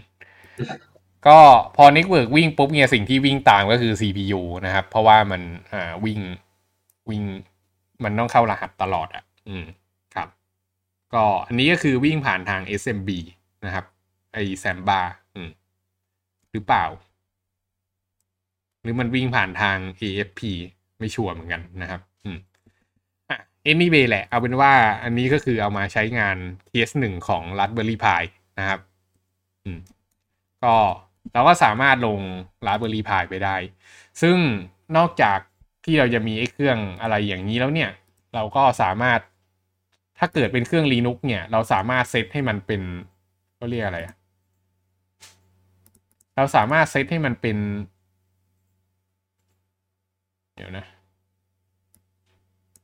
[1.27, 1.39] ก็
[1.77, 6.21] พอ Network วิ่งปุ๊บเนี่ยสิ่งที่วิ่งตามก็คือ CPU นะครับ เพราะว่ามันอ่าวิ่ง
[7.11, 7.23] วิ่ง
[8.05, 9.65] มันต้องเข้ารหัสตลอดอะ อืม
[10.15, 10.29] ครับ
[11.15, 13.11] ก็อันนี้ก็คือวิ่งผ่านทาง SMB
[13.67, 13.85] นะครับ
[14.33, 15.01] ไอแซมบา
[15.35, 15.51] อืม
[16.53, 16.85] หรือเปล่า
[18.83, 20.41] หรือมันวิ่งผ่านทาง AFP
[20.99, 22.39] ไม่ชัวร์เหมือนกันนะครับ อืม
[23.31, 23.39] อะ
[23.73, 26.37] anyway แหละ เอาเป็นว่าอันนี้ก็คือเอามาใช้งาน
[26.69, 28.23] เคสหนึ่งของ Raspberry Pi
[28.59, 28.81] นะครับ
[29.65, 29.79] อืม
[30.65, 30.75] ก็
[31.33, 32.21] เราก็สามารถลง
[32.67, 33.57] Raspberry Pi ไปได้
[34.23, 34.37] ซึ่ง
[34.97, 35.39] นอกจาก
[35.85, 37.91] ที่เราจะมีไอ้เครื่องอะไรอย่างนี้แล้วเนี่ย
[38.35, 39.21] เราก็สามารถ
[40.19, 42.83] ถ้าเกิดเป็นเครื่อง Linux เนี่ย เราสามารถเซตให้มันเป็น
[43.59, 44.15] ก็เรียกอะไรอะ
[46.37, 47.57] เราสามารถเซตให้มันเป็น
[50.57, 50.87] เดี๋ยวนะ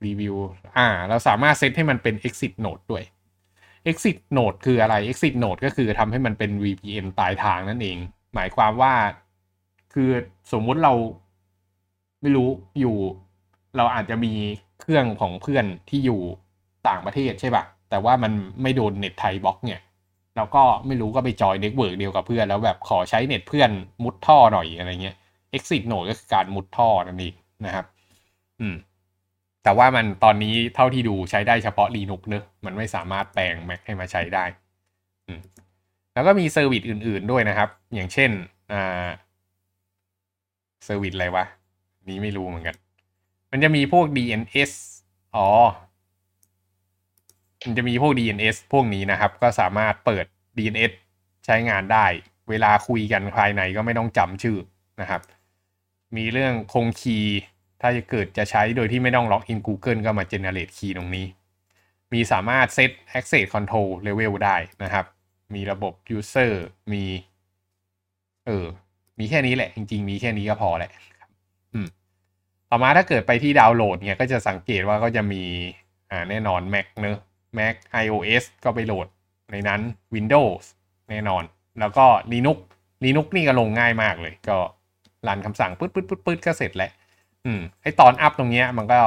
[0.07, 0.35] รีวิว
[0.79, 3.05] อ่า เราสามารถเซตให้มันเป็น exit node ด้วย
[3.91, 7.99] exit node คืออะไร exit node ก็คือทำให้มันเป็น VPN ปลายทางนั่นเอง
[8.35, 8.95] หมายความว่า
[9.93, 10.11] คือ
[10.53, 10.93] สมมุติเรา
[12.21, 12.49] ไม่รู้
[12.81, 12.97] อยู่
[13.77, 14.33] เราอาจจะมี
[14.81, 16.21] เครื่องของเพื่อนที่อยู่
[16.89, 19.81] ต่างประเทศใช่ปะแต่ว่ามันไม่โดนเน็ตไทยบล็อกเนี่ย
[20.37, 23.71] เราก็ไม่รู้ก็ไป join network เดียวกับเพื่อน แล้วแบบขอใช้เน็ตเพื่อน
[24.05, 25.17] มุดท่อหน่อยอะไรเงี้ย
[25.57, 27.35] exit node ก็คือการมุดท่อนั่นเอง
[27.67, 27.87] นะครับ
[28.61, 28.77] อืม
[29.65, 34.45] แต่ว่ามันตอนนี้เท่าที่ดูใช้ได้เฉพาะ Linux เนอะมันไม่สามารถแปลง Mac ให้มาใช้ได้
[35.27, 35.41] อืม
[36.15, 38.31] แล้วก็มี service อื่น ๆด้วยนะครับ อย่างเช่น
[38.73, 39.09] อ่า
[40.85, 41.45] service อะไรวะ
[42.09, 42.77] นี้ไม่รู้เหมือนกัน
[43.51, 44.73] มันจะมีพวก DNS
[45.37, 45.49] อ๋อ
[47.65, 50.25] มันจะมีพวก DNS พวกนี้นะครับ ก็สามารถเปิด
[50.59, 50.93] DNS
[51.45, 52.07] ใช้งานได้
[52.51, 54.59] เวลาคุยกันภายในก็ไม่ต้องจำชื่อ
[55.01, 55.23] นะครับ
[56.17, 57.41] มีเรื่องคงคีย์
[57.81, 61.27] ถ้าจะเกิดจะใช้โดยที่ไม่ต้องล็อกอิน Google ก็มา generate key ตรงนี้
[62.13, 65.05] มีสามารถ set access control level ได้นะครับ
[65.55, 66.53] มีระบบ user
[66.93, 67.05] มี
[68.47, 68.67] เออ
[69.19, 70.91] มีแค่นี้แหละ จริง ๆ มีแค่นี้ก็พอแหละ
[71.73, 71.87] อืม
[72.71, 75.43] ต่อมาถ้าเกิดไปที่ดาวน์โหลดเนี่ยก็จะสังเกตว่าก็จะมี
[76.11, 77.19] อ่า แน่นอน Mac เนอะ
[77.59, 79.07] Mac iOS ก็ไปโหลด
[79.53, 79.81] ในนั้น
[80.15, 80.65] Windows
[81.11, 81.43] แน่นอน
[81.81, 82.59] แล้วก็ Linux
[83.05, 84.59] Linux นี่ก็ลงง่ายมากเลย ก็
[85.29, 86.91] รันคำสั่งปึ๊ดปึ๊ดปึ๊ดปึ๊ดก็เสร็จแล้ว
[87.45, 89.01] อืม ไอตอนอัพตรงเนี้ยมันก็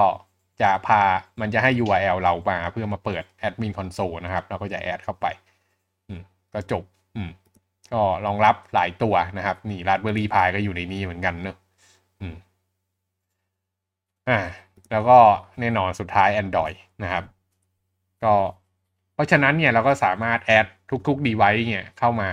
[0.62, 1.02] จะพา
[1.42, 5.26] มันจะให้ URL เรามาเพื่อมาเปิด Admin Console นะครับ เราก็จะแอดเข้าไป
[6.54, 6.84] ก็จบ
[7.16, 7.30] อืม
[7.94, 11.58] ก็รองรับหลายตัวนะครับ นี่ Raspberry Pi ก็อยู่ในนี้เหมือนกันเนอะ
[12.22, 12.36] อืม
[14.30, 14.40] อ่า
[14.92, 15.18] แล้วก็
[15.60, 17.24] แน่นอนสุดท้าย Android นะครับ
[18.24, 18.34] ก็
[19.14, 20.66] เพราะฉะนั้นเนี่ยเราก็สามารถแอด
[21.08, 22.30] ทุกๆ device เนี่ยเข้ามา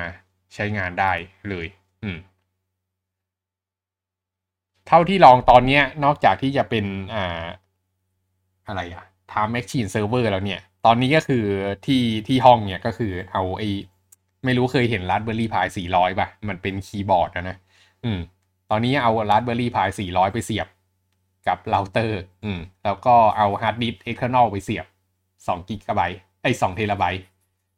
[0.55, 1.13] ใช้งานได้
[1.51, 1.67] เลย
[2.05, 2.19] อืม
[4.87, 7.45] เท่าที่ลองตอนนี้นอกจากที่จะเป็นอ่า
[8.67, 11.45] อะไรอะ Time Machine Server แล้วเนี่ย ตอนนี้ก็คือ
[11.87, 13.63] ที่ที่ห้องเนี่ยก็คือเอาไอ
[14.45, 17.57] ไม่รู้เคยเห็น Raspberry Pi 400ป่ะ มันเป็นคีย์บอร์ดนะนะ
[18.05, 18.19] อืม
[18.71, 20.69] ตอนนี้เอา Raspberry Pi 400ไปเสียบ
[21.49, 24.87] กับเราเตอร์ อืม แล้วก็เอาฮาร์ดดิสก์ external ไปเสียบ
[25.27, 27.23] 2กิกะไบต์ไอ้2เทราไบต์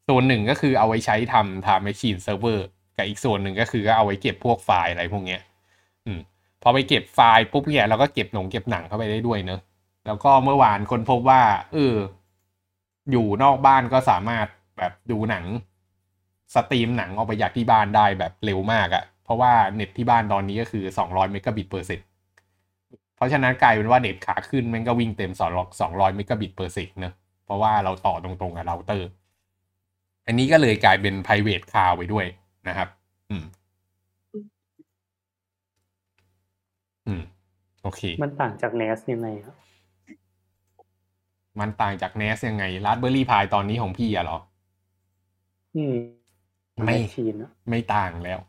[0.09, 2.61] ส่วนหนึ่งก็คือเอาไว้ใช้ทำ Time Machine Server
[2.96, 5.40] กับอีกส่วนหนึ่งก็คือก็เอาไว้เก็บพวกไฟล์อะไรพวกเนี้ย
[6.07, 6.20] อืม
[6.62, 9.61] พอไปเก็บไฟล์ปุ๊บเนี่ยเราก็เก็บหนงเก็บหนังเข้าไปได้ด้วยเนอะ
[10.07, 11.94] แล้วก็เมื่อวานคนพบว่า เออ
[13.11, 14.46] อยู่นอกบ้านก็สามารถ
[14.79, 15.44] แบบดูหนัง
[16.55, 22.07] stream หนังออกไปจากที่บ้านได้แบบเร็วมากอะ่ะ เพราะว่าเน็ตที่บ้านตอนนี้ก็คือ 200เมกะบิตเปอร์เซ็นต์
[23.17, 25.33] เพราะฉะนั้นกลายเป็นว่าเน็ตขาขึ้นมันก็วิ่งเต็ม
[25.81, 29.09] 200เมกะบิตเปอร์เซ็นต์เนอะเพราะว่าเราต่อตรงๆกับเราเตอร์
[30.27, 32.27] อันนี้ก็เลยกลายเป็น private cloud ไปด้วย
[32.69, 32.88] นะครับ
[33.31, 33.45] อืม
[37.07, 37.23] อืม
[37.83, 39.57] โอเค มันต่างจาก NAS ยังไงครับ
[41.61, 44.38] มันต่างจาก NAS ยังไง Raspberry Pi ตอนนี้ของพี่อะเหรอ
[45.77, 45.95] อืม
[46.75, 48.41] ไม่ชีนอะไม่ต่างแล้ว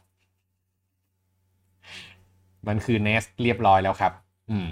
[2.67, 4.13] มันคือ NAS เรียบร้อยแล้วครับ
[4.51, 4.67] อืม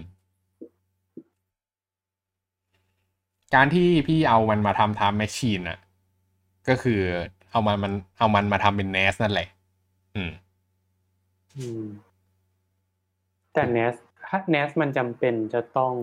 [3.55, 5.79] การที่พี่เอามันมาทำ Time Machine อะ
[6.67, 7.01] ก็คือ
[7.51, 9.47] เอามันมันเอามันมาทำเป็น NAS นั่นแหละ
[10.15, 10.31] อืม
[11.57, 11.85] อืม
[13.53, 13.95] แต่ NAS
[14.27, 15.93] ถ้า NAS มันจำเป็นจะต้อง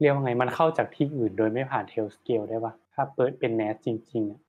[0.00, 4.40] เรียกว่าไงมันเข้าจากที่อื่นโดยไม่ผ่าน Tailscale ได้ปะถ้าเปิดเป็น NAS จริงๆอะ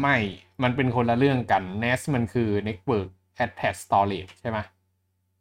[0.00, 0.16] ไม่
[0.62, 3.08] มันเป็นคนละเรื่องกัน NAS มันคือ Network
[3.44, 4.58] Attached Storage ใช่ไหม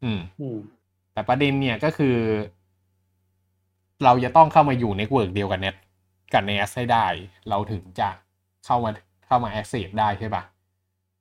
[0.03, 0.57] อืมอืม
[1.13, 2.17] แต่ประเด็นเนี่ยก็คือ
[4.03, 5.75] เราจะต้องเข้ามาอยู่ Network เดียวกับ Net
[6.33, 7.05] กับ NAS ให้ได้
[7.49, 8.09] เราถึงจะ
[8.65, 8.91] เข้ามา
[9.25, 10.43] เข้ามา access ได้ใช่ปะ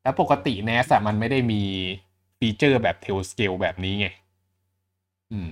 [0.03, 1.63] แล้วปกติ NAS อะมันไม่ได้มี
[2.39, 4.07] ฟีเจอร์แบบ Tailscale แบบนี้ไง
[5.33, 5.49] อืม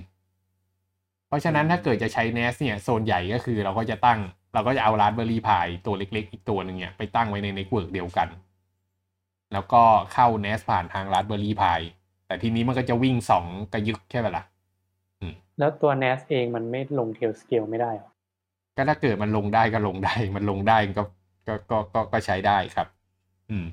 [1.27, 4.19] เพราะฉะนั้นถ้าเกิดจะใช้ NAS เนี่ย โซนใหญ่ก็คือเราก็จะตั้ง
[4.53, 8.27] เราก็จะเอา Raspberry Pi ตัวเล็ก ๆ อีกตัวหนึ่งเนี่ยไปตั้งไว้ใน Network เดียวกัน
[9.53, 9.83] แล้วก็
[10.13, 11.79] เข้า NAS ผ่านทาง Raspberry Pi
[12.27, 14.43] แต่ทีนี้มันก็จะวิ่งสองกระยึกใช่ไหมล่ะ
[15.59, 18.09] แล้วตัว NAS เองมันไม่ลง Tailscale ไม่ได้เหรอ
[18.75, 21.03] ก็ถ้าเกิดมันลงได้ก็ลงได้ มันลงได้ก็
[21.47, 22.87] ก็ก็ก็ก็ใช้ได้ครับ
[23.49, 23.65] อืม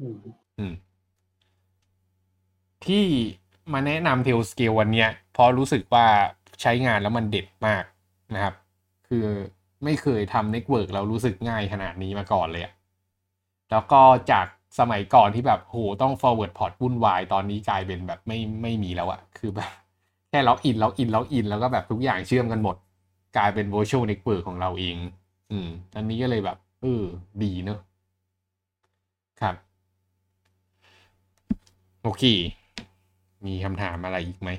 [0.00, 0.16] อืม
[0.58, 0.72] อืม
[2.86, 3.04] ที่
[3.72, 6.06] มาแนะนำ Tailscale วันเนี้ยเพราะรู้สึกว่า
[6.60, 7.84] ใช้งานแล้วมันเด็ดมาก
[8.36, 8.54] นะครับ
[9.08, 9.26] คือ
[9.84, 12.64] ไม่เคยทำ network เรารู้สึกง่ายขนาดนี้มาก่อนเลย
[13.70, 14.00] แล้วก็
[14.32, 14.46] จาก
[14.78, 19.70] สมัยก่อนที่แบบโหต้อง forward port วุ่นวาย ตอนนี้กลายเป็นแบบไม่ไม่มีแล้วอะคือแบบ
[20.30, 22.76] แค่ login login login แล้วก็แบบทุกอย่างเชื่อมกันหมด
[23.36, 24.96] กลายเป็น virtual network ของเราเอง
[25.50, 27.04] อืม อันนี้ก็เลยแบบเออ
[27.42, 27.80] ดีเนอะ
[29.40, 29.54] ครับ
[32.02, 32.24] โอเค
[33.46, 34.50] มีคำถามอะไรอีกไหม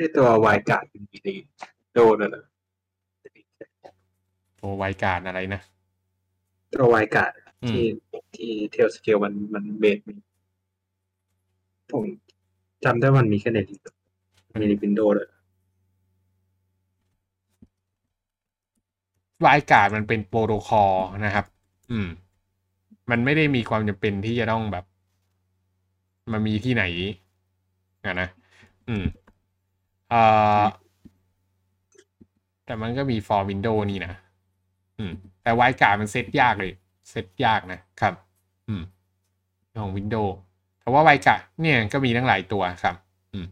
[0.00, 1.34] ไอตัววายการ์ดเป็นดี
[1.92, 2.44] โดนอะนะ
[4.60, 5.60] โอไวการอะไรนะ
[6.72, 7.32] ตัววายการ์ด
[7.64, 7.84] อืมที่
[8.36, 10.14] ที่เทลสเกลมันมันเบสมี
[11.92, 12.04] ผม
[12.84, 13.76] จำได้ว่ามันมีแค่ในลิ
[14.58, 15.28] มีในวินโดว์เลย
[19.40, 20.92] WireGuard มันเป็นโปรโตคอล
[21.24, 21.44] นะครับ
[21.90, 22.08] อืม
[23.10, 24.84] มันไม่ได้มีความจำเป็นที่จะต้องแบบ
[26.32, 26.84] มามีที่ไหน
[28.04, 28.28] อะนะ
[28.88, 30.22] อืมเอ่
[30.60, 30.62] อ
[32.64, 34.14] แต่มันก็มี for Windows นี่นะ
[34.98, 36.72] อืม แต่ WireGuard มันเซตยากเลย
[37.10, 38.14] เซตยากนะครับ
[38.68, 38.82] อืม
[39.82, 40.32] ของ Windows
[40.80, 42.94] แต่ว่าไวกะเนี่ยก็มีทั้งหลายตัวครับ
[43.32, 43.46] อืม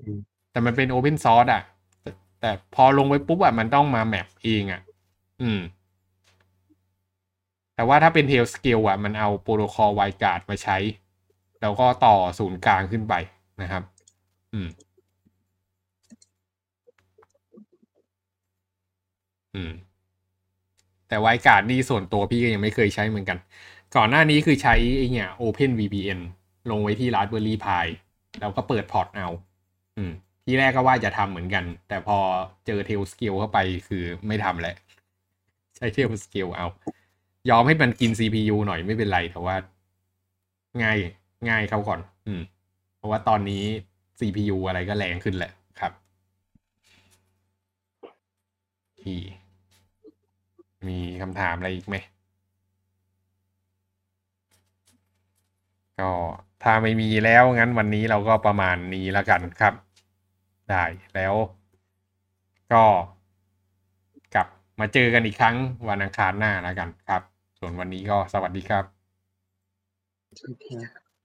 [0.00, 0.18] อืม
[0.50, 1.62] แต่มันเป็น Open Source อะ
[2.02, 4.80] แต่แต่พอลงไปปุ๊บอะมันต้องมา map เองอะ
[5.42, 5.60] อืม
[7.74, 10.76] แต่ว่าถ้าเป็น Tailscale อะ มันเอา protocol WireGuard มาใช้
[11.60, 13.14] แล้วก็ต่อศูนย์กลางขึ้นไป
[13.62, 13.82] นะครับ
[14.52, 14.68] อืม
[19.54, 19.72] อืม
[21.08, 23.38] แต่ WireGuard นี่ส่วนตัวพี่ก็ยังไม่เคยใช้เหมือนกัน
[23.96, 26.20] ก่อนหน้านี้คือใช้ไอเนี่ย OpenVPN
[26.70, 27.86] ลงไว้ที่ Raspberry Pi
[28.40, 29.28] แล้วก็เปิดพอร์ตเอา
[29.96, 30.12] อืม
[30.44, 32.18] ที่แรกก็ว่าจะทำเหมือนกัน แต่พอ
[32.66, 34.76] เจอ Tail Scale เข้าไปคือไม่ทำแล้ว
[35.76, 36.66] ใช้ Tail Scale เอา
[37.50, 39.56] ยอมให้มันกิน CPU หน่อยไม่เป็นไรแต่ว่า
[40.82, 40.98] ง่าย
[41.48, 42.42] ง่ายเขาก่อน อืม
[42.96, 43.62] เพราะว่าตอนนี้
[44.18, 45.92] CPU อะไรก็แรงขึ้นแหละครับ
[49.02, 49.18] ที่
[50.88, 51.96] มีคำถามอะไรอีกไหม
[56.00, 56.10] ก็
[56.62, 59.74] ถ้าไม่มีแล้วงั้นวันนี้เราก็ประมาณนี้แล้วกันครับ
[60.70, 61.34] ได้แล้ว
[62.70, 62.84] ก็
[64.34, 64.46] กลับ
[64.80, 65.56] มาเจอกันอีกครั้ง
[65.88, 67.22] วันอังคารหน้าแล้วกันครับ
[67.58, 68.84] ส่วนวันนี้ก็สวัสดีครับ
[70.40, 71.01] โอเค